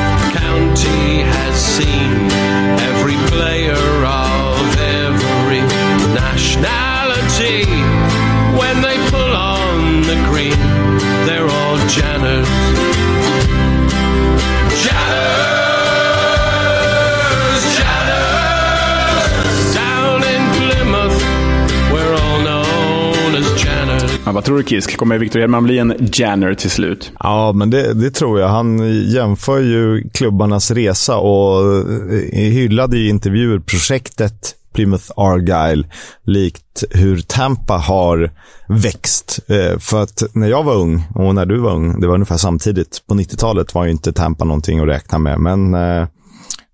[24.27, 24.97] Ja, vad tror du Kisk?
[24.97, 27.13] Kommer Victor Hedman bli en Janner till slut?
[27.21, 28.49] Ja, men det, det, tror jag.
[28.49, 28.79] Han
[29.11, 31.79] jämför ju klubbarnas resa och
[32.13, 35.87] eh, hyllade i intervjuer projektet Plymouth Argyle
[36.23, 38.31] likt hur Tampa har
[38.69, 39.41] växt.
[39.47, 42.37] Eh, för att när jag var ung och när du var ung, det var ungefär
[42.37, 43.03] samtidigt.
[43.07, 46.07] På 90-talet var ju inte Tampa någonting att räkna med, men eh,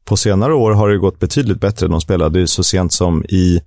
[0.05, 1.89] på senare år har det gått betydligt bättre.
[1.89, 3.61] De spelade ju så sent som i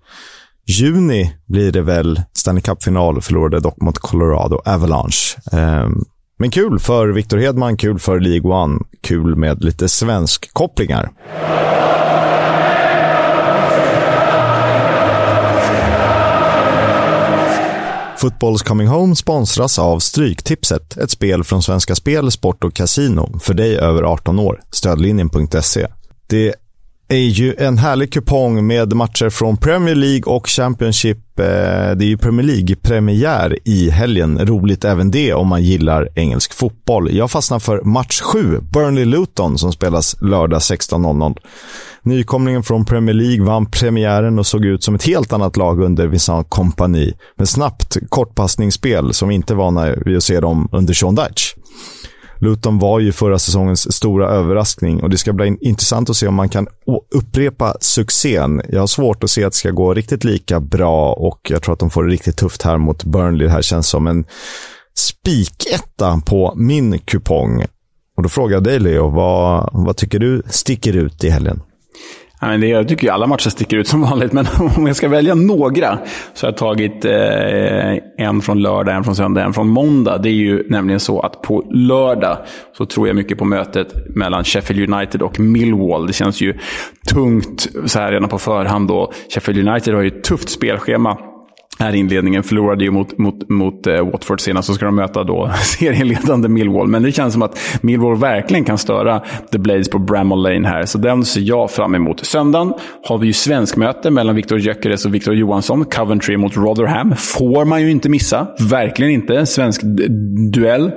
[0.66, 5.38] juni blir det väl Stanley Cup-final, förlorade dock mot Colorado Avalanche.
[5.51, 6.05] Ehm,
[6.39, 11.09] men kul för Victor Hedman, kul för League One, kul med lite svensk kopplingar.
[18.18, 23.53] Footballs Coming Home sponsras av Stryktipset, ett spel från Svenska Spel, Sport och Casino för
[23.53, 24.61] dig över 18 år.
[24.72, 25.88] Stödlinjen.se.
[26.28, 26.53] Det
[27.16, 31.39] är ju en härlig kupong med matcher från Premier League och Championship.
[31.39, 31.45] Eh,
[31.95, 34.45] det är ju Premier League-premiär i helgen.
[34.45, 37.16] Roligt även det om man gillar engelsk fotboll.
[37.16, 41.38] Jag fastnar för match 7, Burnley-Luton, som spelas lördag 16.00.
[42.03, 46.07] Nykomlingen från Premier League vann premiären och såg ut som ett helt annat lag under
[46.07, 51.16] Vincent kompani Med snabbt kortpassningsspel som inte är vana vid att se dem under Sean
[51.16, 51.62] Dyche.
[52.44, 56.36] Luton var ju förra säsongens stora överraskning och det ska bli intressant att se om
[56.36, 56.68] man kan
[57.16, 58.62] upprepa succén.
[58.70, 61.74] Jag har svårt att se att det ska gå riktigt lika bra och jag tror
[61.74, 63.48] att de får det riktigt tufft här mot Burnley.
[63.48, 64.26] Det här känns som en
[64.96, 67.66] spiketta på min kupong.
[68.18, 71.62] Och då frågar jag dig Leo, vad, vad tycker du sticker ut i helgen?
[72.70, 74.46] Jag tycker ju alla matcher sticker ut som vanligt, men
[74.78, 75.98] om jag ska välja några
[76.34, 80.18] så har jag tagit eh, en från lördag, en från söndag, en från måndag.
[80.18, 82.38] Det är ju nämligen så att på lördag
[82.78, 86.08] så tror jag mycket på mötet mellan Sheffield United och Millwall.
[86.08, 86.58] Det känns ju
[87.10, 88.88] tungt så här redan på förhand.
[88.88, 89.12] Då.
[89.30, 91.18] Sheffield United har ju ett tufft spelschema
[91.84, 92.44] här inledningen.
[92.44, 96.88] Förlorade ju mot, mot, mot uh, Watford senast, så ska de möta då serieledande Millwall.
[96.88, 99.22] Men det känns som att Millwall verkligen kan störa
[99.52, 102.26] The Blades på Bramall Lane här, så den ser jag fram emot.
[102.26, 102.74] Söndagen
[103.04, 105.86] har vi ju svenskmöte mellan Viktor Gyökeres och Viktor Johansson.
[105.86, 107.16] Coventry mot Rotherham.
[107.16, 108.48] Får man ju inte missa.
[108.70, 109.46] Verkligen inte.
[109.46, 109.82] Svensk
[110.54, 110.92] duell.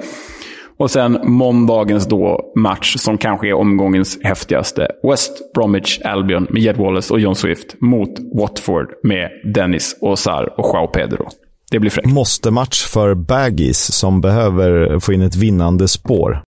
[0.79, 4.89] Och sen måndagens då match som kanske är omgångens häftigaste.
[5.03, 10.75] West Bromwich Albion med Jed Wallace och John Swift mot Watford med Dennis Osar och
[10.75, 11.29] Joao Pedro.
[11.71, 12.09] Det blir fräckt.
[12.09, 16.43] Måste match för Baggies som behöver få in ett vinnande spår.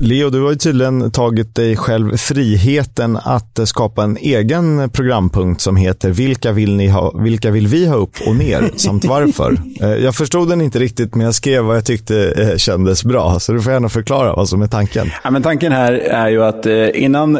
[0.00, 5.76] Leo, du har ju tydligen tagit dig själv friheten att skapa en egen programpunkt som
[5.76, 9.56] heter Vilka vill, ni ha, vilka vill vi ha upp och ner samt varför?
[9.82, 13.38] Eh, jag förstod den inte riktigt, men jag skrev vad jag tyckte eh, kändes bra.
[13.40, 15.06] Så du får gärna förklara vad som är tanken.
[15.24, 17.38] Ja, men tanken här är ju att eh, innan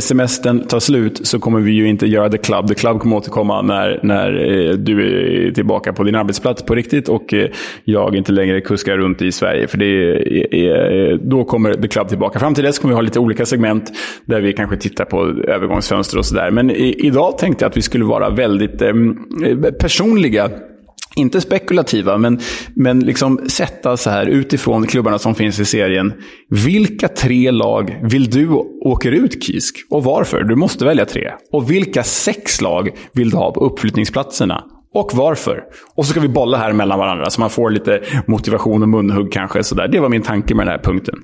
[0.00, 2.68] semestern tar slut så kommer vi ju inte göra The Club.
[2.68, 4.30] The Club kommer återkomma när, när
[4.76, 5.02] du
[5.48, 7.34] är tillbaka på din arbetsplats på riktigt och
[7.84, 9.68] jag inte längre kuskar runt i Sverige.
[9.68, 9.86] För det
[10.66, 12.38] är, då kommer The Club Club tillbaka.
[12.38, 13.92] Fram till dess kommer vi ha lite olika segment
[14.24, 16.50] där vi kanske tittar på övergångsfönster och sådär.
[16.50, 18.92] Men i, idag tänkte jag att vi skulle vara väldigt eh,
[19.80, 20.50] personliga
[21.16, 22.40] inte spekulativa, men,
[22.74, 26.12] men liksom sätta så här utifrån klubbarna som finns i serien.
[26.48, 28.48] Vilka tre lag vill du
[28.84, 29.76] åker ut Kisk?
[29.90, 30.42] Och varför?
[30.42, 31.32] Du måste välja tre.
[31.52, 34.64] Och vilka sex lag vill du ha på uppflyttningsplatserna?
[34.94, 35.62] Och varför?
[35.96, 39.32] Och så ska vi bolla här mellan varandra så man får lite motivation och munhugg
[39.32, 39.62] kanske.
[39.62, 39.88] Så där.
[39.88, 41.14] Det var min tanke med den här punkten.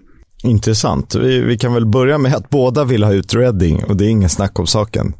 [0.42, 1.14] Intressant.
[1.14, 4.08] Vi, vi, kan väl börja med att båda vill ha ut Reading och det är
[4.08, 5.14] ingen snack om saken.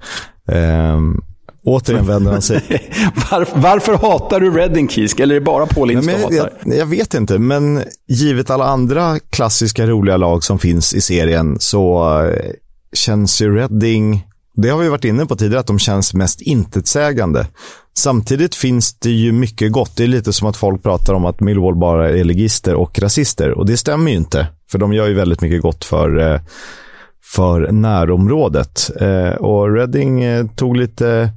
[0.47, 1.25] Um,
[1.65, 2.63] återigen vänder han sig...
[3.31, 5.21] varför, varför hatar du Reading, Kisk?
[5.21, 6.53] Eller är det bara Paul Ince du hatar?
[6.65, 11.57] Jag, jag, vet inte, men givet alla andra klassiska roliga lag som finns i serien
[11.61, 12.35] så uh,
[12.93, 14.27] känns ju Reading...
[14.59, 17.47] Det har vi varit inne på tidigare, att de känns mest intetsägande.
[17.99, 19.97] Samtidigt finns det ju mycket gott.
[19.97, 23.51] Det är lite som att folk pratar om att Millwall bara är legister och rasister.
[23.51, 24.47] Och det stämmer ju inte.
[24.71, 26.41] För de gör ju väldigt mycket gott för, eh,
[27.25, 28.91] för närområdet.
[29.01, 31.31] Eh, och Reading eh, tog lite,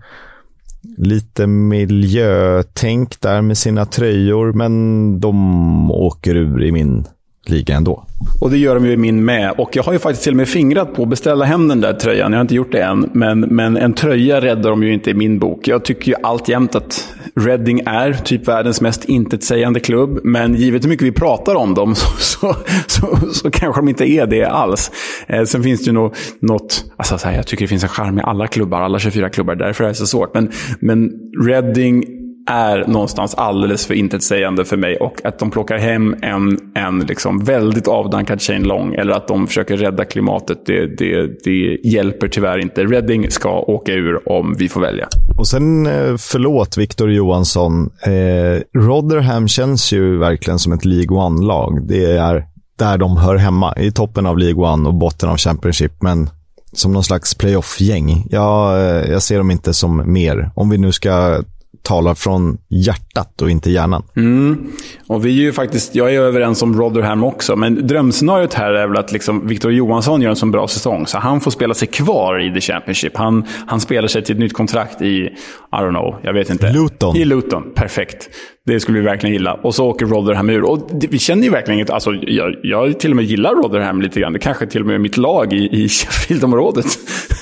[0.97, 4.53] lite miljötänk där med sina tröjor.
[4.53, 7.05] Men de åker ur i min
[7.49, 8.05] liga ändå.
[8.41, 9.51] Och det gör de ju i min med.
[9.57, 11.93] Och jag har ju faktiskt till och med fingrat på att beställa hem den där
[11.93, 12.31] tröjan.
[12.31, 13.09] Jag har inte gjort det än.
[13.13, 15.67] Men, men en tröja räddar de ju inte i min bok.
[15.67, 20.19] Jag tycker ju alltjämt att Reading är typ världens mest intetsägande klubb.
[20.23, 22.55] Men givet hur mycket vi pratar om dem så, så,
[22.87, 24.91] så, så kanske de inte är det alls.
[25.27, 26.85] Eh, sen finns det ju nog något...
[26.97, 29.55] Alltså, så här, jag tycker det finns en charm i alla klubbar, alla 24 klubbar.
[29.55, 30.33] Därför är det så svårt.
[30.33, 31.11] Men, men
[31.45, 34.97] Reading är någonstans alldeles för intetsägande för mig.
[34.97, 39.47] Och att de plockar hem en, en liksom väldigt avdankad Shane Long, eller att de
[39.47, 42.83] försöker rädda klimatet, det, det, det hjälper tyvärr inte.
[42.83, 45.07] Reading ska åka ur om vi får välja.
[45.37, 51.87] Och sen, eh, förlåt Victor Johansson, eh, Rotherham känns ju verkligen som ett League One-lag.
[51.87, 52.45] Det är
[52.79, 56.01] där de hör hemma, i toppen av League One och botten av Championship.
[56.01, 56.29] Men
[56.73, 58.25] som någon slags playoff-gäng.
[58.29, 60.51] Jag, eh, jag ser dem inte som mer.
[60.55, 61.43] Om vi nu ska
[61.83, 64.03] talar från hjärtat och inte hjärnan.
[64.15, 64.71] Mm.
[65.07, 68.87] Och vi är ju faktiskt, jag är överens om Rotherham också, men drömscenariot här är
[68.87, 71.87] väl att liksom Victor Johansson gör en så bra säsong, så han får spela sig
[71.87, 73.17] kvar i The Championship.
[73.17, 75.31] Han, han spelar sig till ett nytt kontrakt i, I
[75.71, 76.71] don't know, jag vet inte.
[76.71, 77.15] Luton.
[77.15, 78.29] I Luton, perfekt.
[78.69, 79.53] Det skulle vi verkligen gilla.
[79.53, 80.63] Och så åker Rotherham ur.
[80.63, 81.93] Och det, vi känner ju verkligen inte...
[81.93, 84.33] Alltså, jag, jag till och med gillar Rotherham lite grann.
[84.33, 86.85] Det kanske till och med är mitt lag i, i Sheffield-området.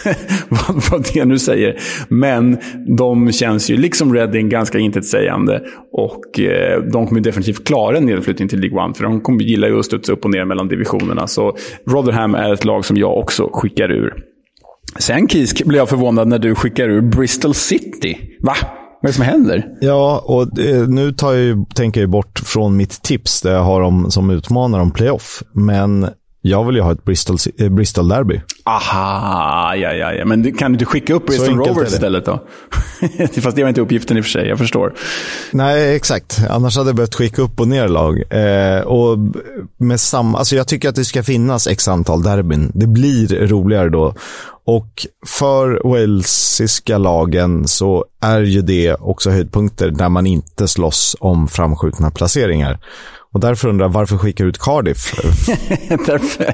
[0.49, 1.78] vad, vad det nu säger.
[2.07, 2.57] Men
[2.97, 5.61] de känns ju, liksom Reading, ganska intetsägande.
[5.91, 8.93] Och eh, de kommer definitivt klara en nedflyttning till League One.
[8.93, 11.28] För de kommer gilla ju att studsa upp och ner mellan divisionerna.
[11.28, 11.57] Så
[11.88, 14.13] Rotherham är ett lag som jag också skickar ur.
[14.99, 18.17] Sen Kisk blev jag förvånad när du skickar ur Bristol City.
[18.39, 18.55] Va?
[19.01, 19.65] Vad är det som händer?
[19.81, 23.63] Ja, och eh, nu tar jag ju, tänker jag bort från mitt tips där jag
[23.63, 25.43] har dem som utmanar om playoff.
[25.51, 26.07] Men
[26.41, 28.41] jag vill ju ha ett Bristol, eh, Bristol Derby.
[28.65, 30.25] Aha, ja, ja, ja.
[30.25, 32.43] Men kan du inte skicka upp Bristol Rovers istället då?
[33.41, 34.93] Fast det var inte uppgiften i och för sig, jag förstår.
[35.51, 36.39] Nej, exakt.
[36.49, 38.23] Annars hade jag behövt skicka upp och ner lag.
[38.29, 39.17] Eh, och
[39.77, 42.71] med samma, alltså jag tycker att det ska finnas x antal derbyn.
[42.73, 44.13] Det blir roligare då.
[44.68, 51.47] Och för walesiska lagen så är ju det också höjdpunkter där man inte slåss om
[51.47, 52.80] framskjutna placeringar.
[53.38, 55.13] Och därför undrar jag, varför skickar du ut Cardiff?
[56.07, 56.53] därför,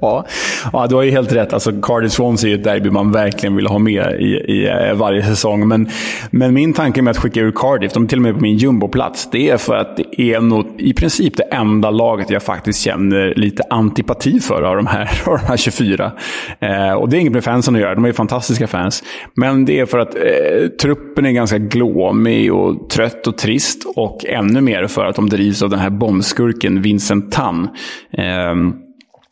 [0.00, 0.26] ja.
[0.72, 1.52] ja, du har ju helt rätt.
[1.52, 5.26] Alltså, Cardiff-Swansea är ju ett derby man verkligen vill ha med i, i eh, varje
[5.26, 5.68] säsong.
[5.68, 5.88] Men,
[6.30, 8.56] men min tanke med att skicka ut Cardiff, de är till och med på min
[8.56, 12.80] jumboplats, det är för att det är nog i princip det enda laget jag faktiskt
[12.80, 16.12] känner lite antipati för av de här, av de här 24.
[16.60, 19.02] Eh, och det är inget med fansen att göra, de är ju fantastiska fans.
[19.34, 23.92] Men det är för att eh, truppen är ganska glåmig och trött och trist.
[23.96, 25.90] Och ännu mer för att de drivs av den här
[26.24, 27.68] skurken Vincent Tan.
[28.12, 28.74] Ehm,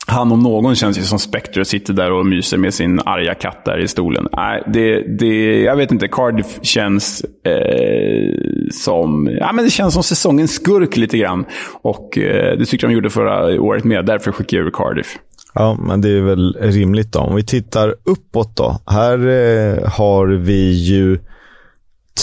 [0.07, 3.35] han om någon känns ju som Spectre och sitter där och myser med sin arga
[3.35, 4.29] katt där i stolen.
[4.33, 6.09] Nej, det, det, jag vet inte.
[6.09, 8.35] Cardiff känns eh,
[8.73, 11.45] som ja, men det känns som säsongens skurk lite grann.
[11.83, 14.07] Och eh, det tyckte de gjorde förra året med.
[14.07, 15.19] Därför skickade jag ur Cardiff.
[15.55, 17.19] Ja, men det är väl rimligt då.
[17.19, 18.79] Om vi tittar uppåt då.
[18.87, 21.19] Här eh, har vi ju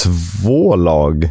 [0.03, 1.30] två lag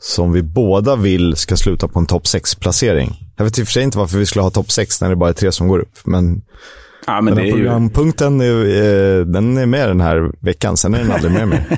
[0.00, 3.26] som vi båda vill ska sluta på en topp 6-placering.
[3.36, 5.16] Jag vet i och för sig inte varför vi skulle ha topp 6 när det
[5.16, 6.42] bara är tre som går upp, men,
[7.06, 10.98] ja, men den här programpunkten är, är, den är med den här veckan, sen är
[10.98, 11.64] den aldrig med mer.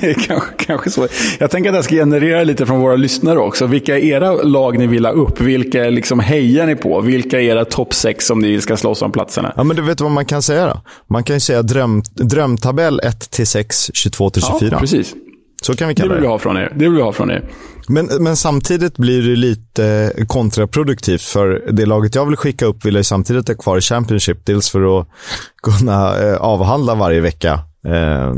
[0.00, 1.08] det är kanske, kanske så.
[1.38, 3.66] Jag tänker att jag ska generera lite från våra lyssnare också.
[3.66, 5.40] Vilka är era lag ni vill ha upp?
[5.40, 7.00] Vilka liksom hejar ni på?
[7.00, 9.52] Vilka är era topp 6 som ni ska slåss om platserna?
[9.56, 10.80] Ja, men du vet vad man kan säga då?
[11.06, 14.68] Man kan ju säga dröm, drömtabell 1 6, 22 24.
[14.72, 15.14] Ja, precis.
[15.60, 16.14] Så kan vi kalla det.
[16.14, 16.72] Vill vi ha från er.
[16.74, 17.44] Det vill vi ha från er.
[17.88, 21.22] Men, men samtidigt blir det lite kontraproduktivt.
[21.22, 24.46] För det laget jag vill skicka upp vill jag samtidigt ha kvar i Championship.
[24.46, 25.08] Dels för att
[25.62, 28.32] kunna eh, avhandla varje vecka eh,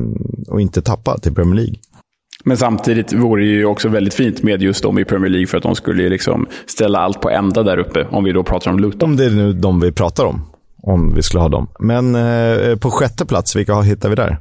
[0.49, 1.75] och inte tappa till Premier League.
[2.45, 5.57] Men samtidigt vore det ju också väldigt fint med just dem i Premier League för
[5.57, 8.07] att de skulle liksom ställa allt på ända där uppe.
[8.11, 9.11] Om vi då pratar om Luton.
[9.11, 10.41] Om det är nu de vi pratar om.
[10.83, 11.68] Om vi skulle ha dem.
[11.81, 14.39] Men eh, på sjätte plats, vilka hittar vi där?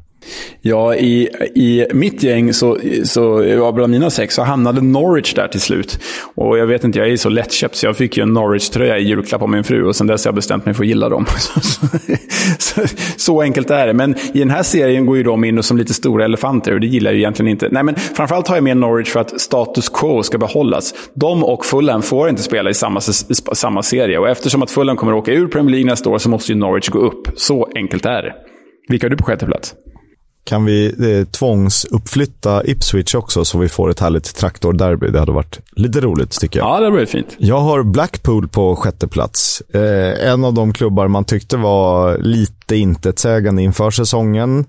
[0.61, 5.47] Ja, i, i mitt gäng, så, så, ja, bland mina sex, så hamnade Norwich där
[5.47, 5.99] till slut.
[6.35, 9.03] Och jag vet inte, jag är så lättköpt så jag fick ju en Norwich-tröja i
[9.03, 11.25] julklapp av min fru och sen dess har jag bestämt mig för att gilla dem.
[12.57, 12.81] så,
[13.17, 13.93] så, enkelt är det.
[13.93, 16.87] Men i den här serien går ju de in som lite stora elefanter och det
[16.87, 17.69] gillar jag ju egentligen inte.
[17.71, 20.93] Nej, men framförallt har jag med Norwich för att status quo ska behållas.
[21.13, 25.13] De och Fulham får inte spela i samma, samma serie och eftersom att Fulham kommer
[25.13, 27.27] att åka ur Premier League nästa år så måste ju Norwich gå upp.
[27.35, 28.33] Så enkelt är det.
[28.87, 29.75] Vilka har du på sjätte plats?
[30.43, 35.07] Kan vi eh, tvångsuppflytta Ipswich också så vi får ett härligt traktorderby?
[35.07, 36.67] Det hade varit lite roligt tycker jag.
[36.67, 37.35] Ja, det hade varit fint.
[37.37, 39.61] Jag har Blackpool på sjätte plats.
[39.73, 44.65] Eh, en av de klubbar man tyckte var lite intetsägande inför säsongen.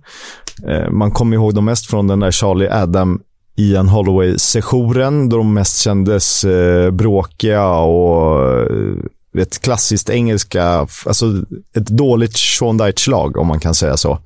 [0.68, 3.20] Eh, man kommer ihåg dem mest från den där Charlie Adam
[3.56, 8.66] Ian Holloway-sessionen då de mest kändes eh, bråkiga och
[9.38, 11.26] ett klassiskt engelska, alltså
[11.76, 12.36] ett dåligt
[12.78, 14.18] Dyche-lag om man kan säga så.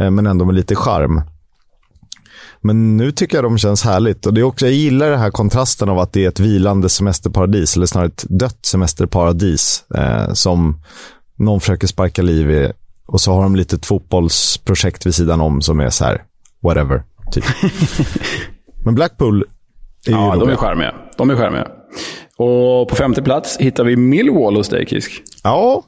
[0.00, 1.22] Eh, men ändå med lite charm.
[2.60, 4.26] Men nu tycker jag de känns härligt.
[4.26, 6.88] Och det är också, jag gillar den här kontrasten av att det är ett vilande
[6.88, 10.82] semesterparadis, eller snarare ett dött semesterparadis, eh, som
[11.38, 12.72] någon försöker sparka liv i.
[13.06, 16.22] Och så har de lite ett fotbollsprojekt vid sidan om som är så här,
[16.62, 17.02] whatever,
[17.32, 17.44] typ.
[18.84, 19.44] Men Blackpool
[20.06, 20.94] är ju Ja, de är charmiga.
[21.16, 21.66] De är charmiga.
[22.42, 25.22] Och på femte plats hittar vi Millwall hos dig, Kisk.
[25.42, 25.82] Ja,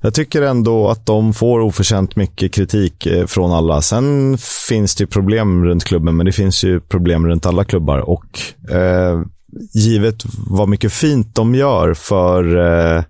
[0.00, 3.82] jag tycker ändå att de får oförtjänt mycket kritik eh, från alla.
[3.82, 7.98] Sen finns det problem runt klubben, men det finns ju problem runt alla klubbar.
[7.98, 9.22] Och eh,
[9.74, 13.02] givet vad mycket fint de gör för, eh,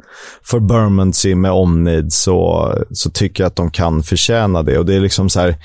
[0.43, 4.79] för Bermondsey med Omnid så, så tycker jag att de kan förtjäna det.
[4.79, 5.57] Och det är liksom så här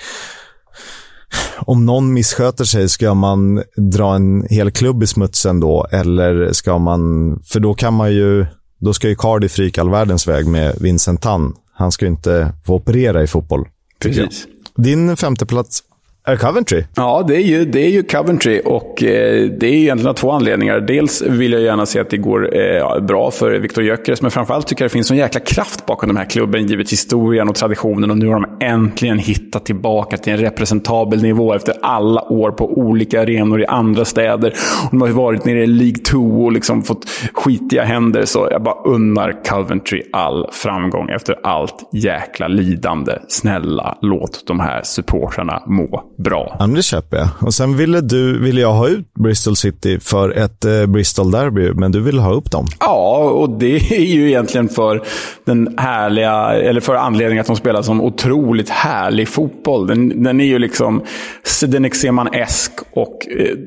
[1.58, 5.88] om någon missköter sig, ska man dra en hel klubb i smutsen då?
[5.92, 8.46] Eller ska man, för då kan man ju,
[8.80, 11.54] då ska ju Cardiff ryka all världens väg med Vincent Tan.
[11.74, 13.68] Han ska ju inte få operera i fotboll.
[14.00, 14.48] Precis.
[14.76, 15.84] Din femte plats
[16.26, 16.84] är Coventry?
[16.96, 20.32] Ja, det är ju, det är ju Coventry och eh, det är egentligen av två
[20.32, 20.80] anledningar.
[20.80, 24.68] Dels vill jag gärna se att det går eh, bra för Viktor Gyökeres, men framförallt
[24.68, 28.12] tycker jag det finns en jäkla kraft bakom den här klubben, givet historien och traditionen.
[28.12, 32.78] Och nu har de äntligen hittat tillbaka till en representabel nivå efter alla år på
[32.78, 34.54] olika arenor i andra städer.
[34.84, 38.48] Och de har ju varit nere i League 2 och liksom fått skitiga händer, så
[38.52, 43.14] jag bara unnar Coventry all framgång efter allt jäkla lidande.
[43.28, 46.56] Snälla, låt de här supportrarna må bra.
[46.60, 47.28] Ja, det köper jag.
[47.42, 51.92] Och sen ville, du, ville jag ha ut Bristol City för ett eh, Bristol-derby, men
[51.92, 52.68] du vill ha upp dem.
[52.80, 55.04] Ja, och det är ju egentligen för
[55.46, 59.88] den härliga, eller för anledningen att de spelar som otroligt härlig fotboll.
[59.88, 61.04] Den, den är ju liksom
[61.44, 63.58] Zdenek-Seman-esk och eh,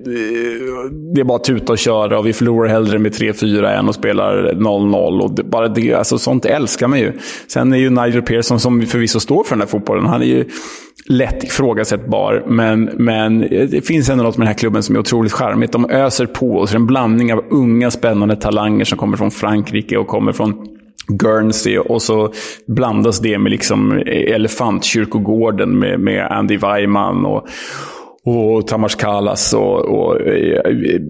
[1.14, 4.52] det är bara tuta och köra och vi förlorar hellre med 3-4 än och spelar
[4.52, 5.20] 0-0.
[5.20, 7.12] Och det, bara det, alltså sånt älskar man ju.
[7.48, 10.44] Sen är ju Nigel Pearson, som förvisso står för den här fotbollen, han är ju
[11.08, 12.50] lätt ifrågasättbar år.
[12.50, 15.72] Men, men det finns ändå något med den här klubben som är otroligt charmigt.
[15.72, 16.74] De öser på oss.
[16.74, 20.66] En blandning av unga spännande talanger som kommer från Frankrike och kommer från
[21.08, 22.32] Guernsey och så
[22.66, 27.46] blandas det med liksom Elefantkyrkogården med, med Andy Weiman och,
[28.24, 31.00] och Tamas Kalas och, och eh,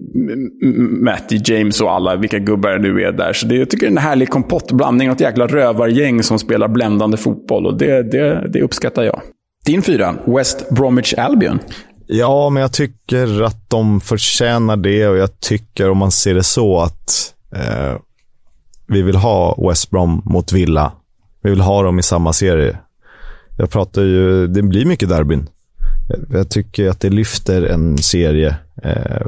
[1.01, 3.33] Matty James och alla vilka gubbar det nu är där.
[3.33, 5.09] Så det, jag tycker det är en härlig kompottblandning.
[5.09, 9.21] Något jäkla rövargäng som spelar bländande fotboll och det, det, det uppskattar jag.
[9.67, 11.59] Din fyra, West Bromwich Albion.
[12.07, 16.43] Ja, men jag tycker att de förtjänar det och jag tycker om man ser det
[16.43, 17.97] så att eh,
[18.89, 20.93] vi vill ha West Brom mot Villa.
[21.43, 22.79] Vi vill ha dem i samma serie.
[23.57, 25.49] Jag pratar ju, det blir mycket derbyn.
[26.31, 29.27] Jag tycker att det lyfter en serie eh,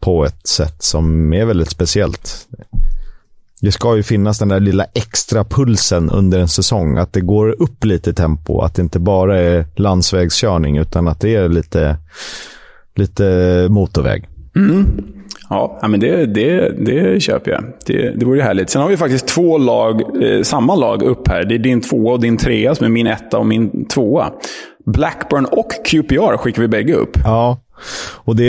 [0.00, 2.48] på ett sätt som är väldigt speciellt.
[3.60, 6.98] Det ska ju finnas den där lilla extra pulsen under en säsong.
[6.98, 8.60] Att det går upp lite tempo.
[8.60, 11.96] Att det inte bara är landsvägskörning utan att det är lite,
[12.94, 14.28] lite motorväg.
[14.56, 14.86] Mm.
[15.48, 17.64] Ja, men det, det, det köper jag.
[17.86, 18.70] Det, det vore ju härligt.
[18.70, 21.44] Sen har vi faktiskt två lag, eh, samma lag upp här.
[21.44, 24.32] Det är din tvåa och din trea som är min etta och min tvåa.
[24.86, 27.18] Blackburn och QPR skickar vi bägge upp.
[27.24, 27.60] Ja,
[28.14, 28.44] och det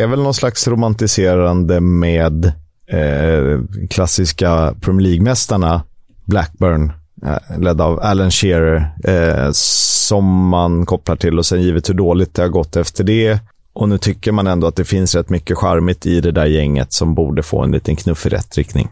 [0.00, 2.52] är väl någon slags romantiserande med
[2.92, 5.82] eh, klassiska Premier League-mästarna
[6.24, 6.92] Blackburn,
[7.26, 12.34] eh, ledd av Alan Shearer, eh, som man kopplar till och sen givet hur dåligt
[12.34, 13.40] det har gått efter det
[13.74, 16.92] och nu tycker man ändå att det finns rätt mycket charmigt i det där gänget
[16.92, 18.88] som borde få en liten knuff i rätt riktning.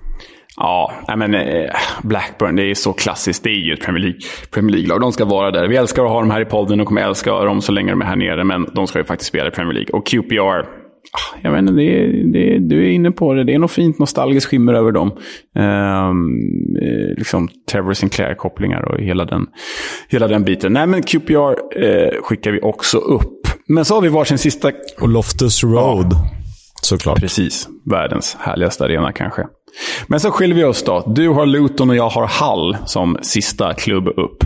[0.56, 1.70] Ja, men eh,
[2.02, 3.44] Blackburn, det är så klassiskt.
[3.44, 4.20] Det är ju ett Premier League,
[4.50, 5.00] Premier League-lag.
[5.00, 5.68] De ska vara där.
[5.68, 8.00] Vi älskar att ha dem här i podden och kommer älska dem så länge de
[8.02, 8.44] är här nere.
[8.44, 9.90] Men de ska ju faktiskt spela i Premier League.
[9.92, 10.79] Och QPR,
[11.42, 13.44] jag vet inte, det, det, du är inne på det.
[13.44, 15.12] Det är något fint nostalgiskt skimmer över dem.
[15.54, 16.38] Um,
[17.16, 19.46] liksom Trevor Sinclair-kopplingar och hela den,
[20.08, 20.72] hela den biten.
[20.72, 21.54] Nej, men QPR
[21.84, 23.48] eh, skickar vi också upp.
[23.66, 24.72] Men så har vi varsin sista...
[25.00, 26.30] Och Loftus Road, ja.
[26.82, 27.20] såklart.
[27.20, 27.68] Precis.
[27.90, 29.46] Världens härligaste arena kanske.
[30.06, 31.12] Men så skiljer vi oss då.
[31.16, 34.44] Du har Luton och jag har Hull som sista klubb upp.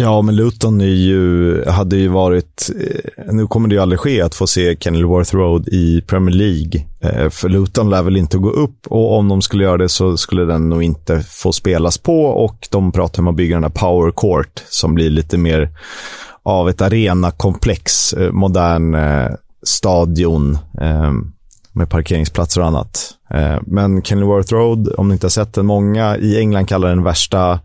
[0.00, 2.70] Ja, men Luton är ju, hade ju varit...
[2.80, 6.86] Eh, nu kommer det ju aldrig ske att få se Kenilworth Road i Premier League.
[7.00, 10.16] Eh, för Luton lär väl inte gå upp och om de skulle göra det så
[10.16, 13.70] skulle den nog inte få spelas på och de pratar om att bygga den här
[13.70, 15.70] Power Court som blir lite mer
[16.42, 18.96] av ett arenakomplex, eh, modern
[19.62, 20.58] stadion
[21.72, 23.14] med parkeringsplatser och annat.
[23.34, 27.02] Eh, men Kenilworth Road, om ni inte har sett den, många i England kallar den
[27.02, 27.60] värsta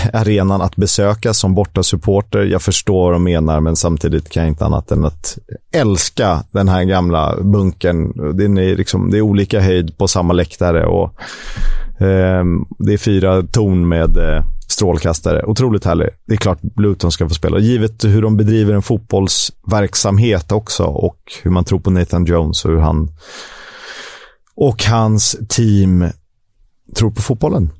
[0.12, 2.44] arenan att besöka som borta supporter.
[2.44, 5.38] Jag förstår vad de menar, men samtidigt kan jag inte annat än att
[5.72, 8.12] älska den här gamla bunkern.
[8.36, 11.20] Det är, liksom, det är olika höjd på samma läktare och
[11.98, 12.44] eh,
[12.78, 15.44] det är fyra torn med eh, strålkastare.
[15.44, 16.08] Otroligt härlig.
[16.26, 17.58] Det är klart Luton ska få spela.
[17.58, 22.70] Givet hur de bedriver en fotbollsverksamhet också och hur man tror på Nathan Jones och
[22.70, 23.08] hur han
[24.60, 26.04] och hans team
[26.96, 27.70] tror på fotbollen.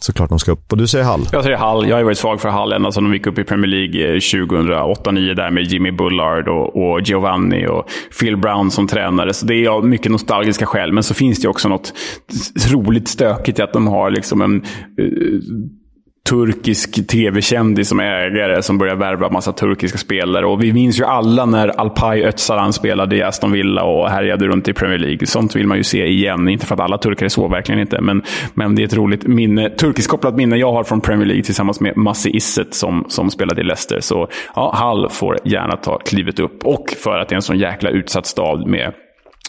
[0.00, 0.72] Såklart de ska upp.
[0.72, 1.28] Och du säger Hall?
[1.32, 1.88] Jag säger Hall.
[1.88, 4.16] Jag har varit svag för Hall ända sedan de gick upp i Premier League eh,
[4.16, 7.84] 2008-2009 där med Jimmy Bullard och, och, Giovanni och
[8.20, 9.34] Phil Brown som tränare.
[9.34, 10.92] Så det är av mycket nostalgiska skäl.
[10.92, 11.92] Men så finns det också något
[12.70, 14.54] roligt stökigt i att de har liksom en
[15.00, 15.40] uh,
[16.28, 20.46] turkisk tv-kändis som ägare som börjar värva massa turkiska spelare.
[20.46, 24.68] Och vi minns ju alla när Alpay Öcalan spelade i Aston Villa och härjade runt
[24.68, 25.26] i Premier League.
[25.26, 26.48] Sånt vill man ju se igen.
[26.48, 28.00] Inte för att alla turkar är så, verkligen inte.
[28.00, 28.22] Men,
[28.54, 31.96] men det är ett roligt minne, turkisk-kopplat minne jag har från Premier League tillsammans med
[31.96, 34.00] Massi Isset som, som spelade i Leicester.
[34.00, 36.64] Så ja, Hall får gärna ta klivet upp.
[36.64, 38.92] Och för att det är en sån jäkla utsatt stad med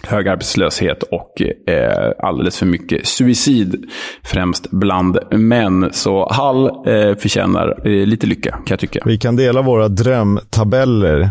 [0.08, 3.86] hög arbetslöshet och eh, alldeles för mycket suicid,
[4.24, 5.90] främst bland män.
[5.94, 9.00] Så Hall eh, förtjänar eh, lite lycka, kan jag tycka.
[9.06, 11.30] Vi kan dela våra drömtabeller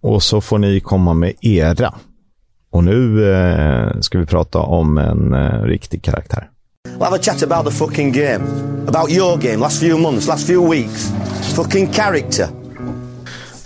[0.00, 1.94] och så får ni komma med era.
[2.72, 6.48] Och nu eh, ska vi prata om en eh, riktig karaktär.
[6.98, 8.44] We'll have a chat about the fucking game.
[8.88, 11.12] About your game, last few months, last few weeks.
[11.56, 12.61] Fucking character.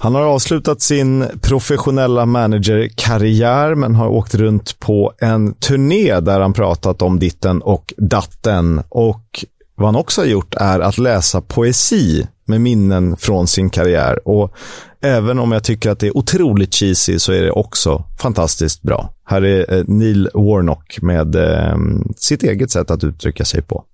[0.07, 6.53] Han har avslutat sin professionella managerkarriär men har åkt runt på en turné där han
[6.53, 8.83] pratat om ditten och datten.
[8.89, 9.45] Och
[9.75, 14.29] vad han också har gjort är att läsa poesi med minnen från sin karriär.
[14.29, 14.55] Och
[15.01, 19.11] även om jag tycker att det är otroligt cheesy så är det också fantastiskt bra.
[19.25, 21.77] Här är eh, Neil Warnock med eh,
[22.17, 23.85] sitt eget sätt att uttrycka sig på.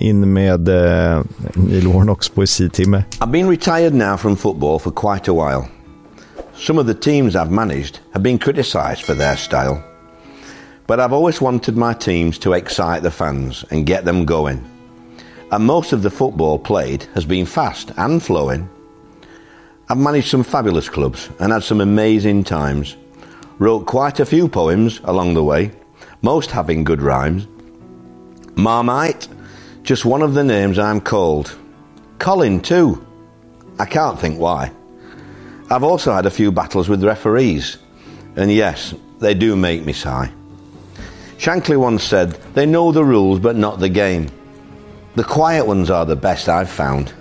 [0.00, 1.22] In med eh,
[1.54, 3.04] Neil Warnocks poesitimme.
[3.20, 5.68] I've been retired now from football for quite a while.
[6.54, 9.82] Some of the teams I've managed have been criticised for their style.
[10.86, 14.64] But I've always wanted my teams to excite the fans and get them going.
[15.52, 18.68] And most of the football played has been fast and flowing.
[19.88, 22.96] I've managed some fabulous clubs and had some amazing times.
[23.58, 25.70] Wrote quite a few poems along the way,
[26.22, 27.46] most having good rhymes.
[28.58, 29.28] Marmite,
[29.84, 31.56] just one of the names I'm called.
[32.18, 33.06] Colin, too.
[33.78, 34.72] I can't think why.
[35.70, 37.78] I've also had a few battles with referees,
[38.34, 40.32] and yes, they do make me sigh.
[41.36, 44.28] Shankly once said, They know the rules but not the game.
[45.14, 47.12] The quiet ones are the best I've found,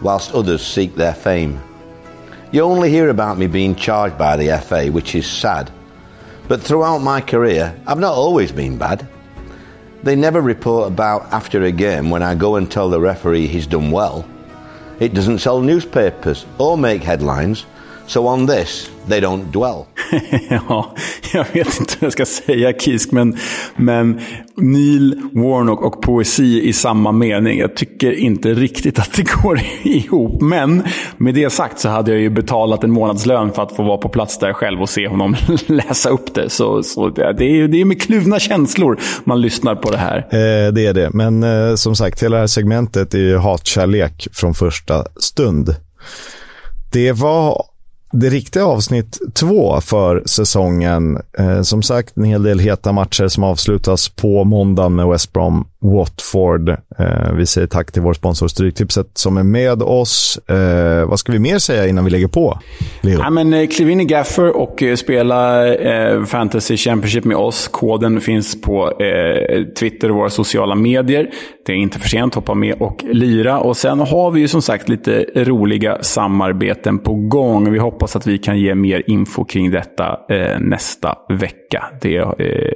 [0.00, 1.60] whilst others seek their fame.
[2.52, 5.68] You only hear about me being charged by the FA, which is sad.
[6.46, 9.08] But throughout my career, I've not always been bad.
[10.06, 13.66] They never report about after a game when I go and tell the referee he's
[13.66, 14.24] done well.
[15.00, 17.66] It doesn't sell newspapers or make headlines,
[18.06, 19.84] so on this they don't dwell.
[20.68, 20.94] ja,
[21.32, 23.36] jag vet inte vad jag ska säga Kisk, men,
[23.76, 24.20] men
[24.56, 27.58] Neil, Warnock och poesi i samma mening.
[27.58, 30.42] Jag tycker inte riktigt att det går ihop.
[30.42, 30.82] Men
[31.16, 34.08] med det sagt så hade jag ju betalat en månadslön för att få vara på
[34.08, 36.50] plats där själv och se honom läsa upp det.
[36.50, 40.18] Så, så det, är, det är med kluvna känslor man lyssnar på det här.
[40.18, 44.28] Eh, det är det, men eh, som sagt, hela det här segmentet är ju hatkärlek
[44.32, 45.76] från första stund.
[46.92, 47.62] Det var
[48.12, 51.18] det riktiga avsnitt två för säsongen.
[51.38, 55.68] Eh, som sagt, en hel del heta matcher som avslutas på måndagen med West Brom
[55.94, 56.68] Watford.
[56.68, 60.40] Eh, vi säger tack till vår sponsor Stryktipset som är med oss.
[60.48, 62.58] Eh, vad ska vi mer säga innan vi lägger på?
[63.00, 63.18] Leo?
[63.18, 67.68] Ja, men, eh, kliv in i Gaffer och eh, spela eh, Fantasy Championship med oss.
[67.68, 71.30] Koden finns på eh, Twitter och våra sociala medier.
[71.66, 73.58] Det är inte för sent, hoppa med och lira.
[73.58, 77.72] Och sen har vi ju som sagt lite roliga samarbeten på gång.
[77.72, 80.18] Vi hoppas att vi kan ge mer info kring detta
[80.58, 81.84] nästa vecka.
[82.00, 82.24] Det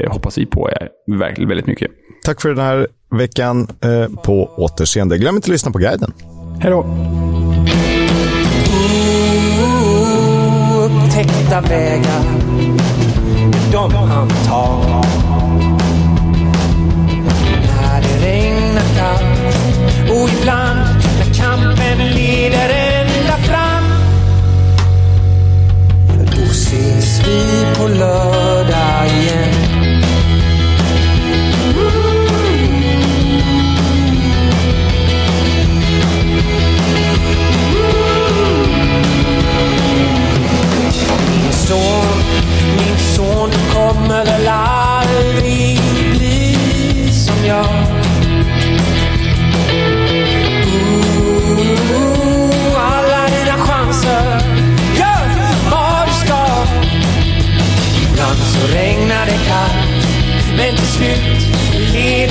[0.09, 0.71] hoppas vi på
[1.07, 1.91] verkligen väldigt mycket.
[2.25, 5.19] Tack för den här veckan eh, på återseende.
[5.19, 6.13] Glöm inte att lyssna på guiden.
[6.61, 6.87] Hej då!
[10.85, 12.23] Upptäckta vägar,
[13.73, 15.05] de han tar.
[17.67, 19.55] När det regnar kallt
[20.11, 20.81] och ibland
[21.19, 23.85] när kampen leder ända fram.
[26.37, 29.50] Då ses vi på lördag igen.
[60.61, 61.41] Men till slut
[61.97, 62.27] i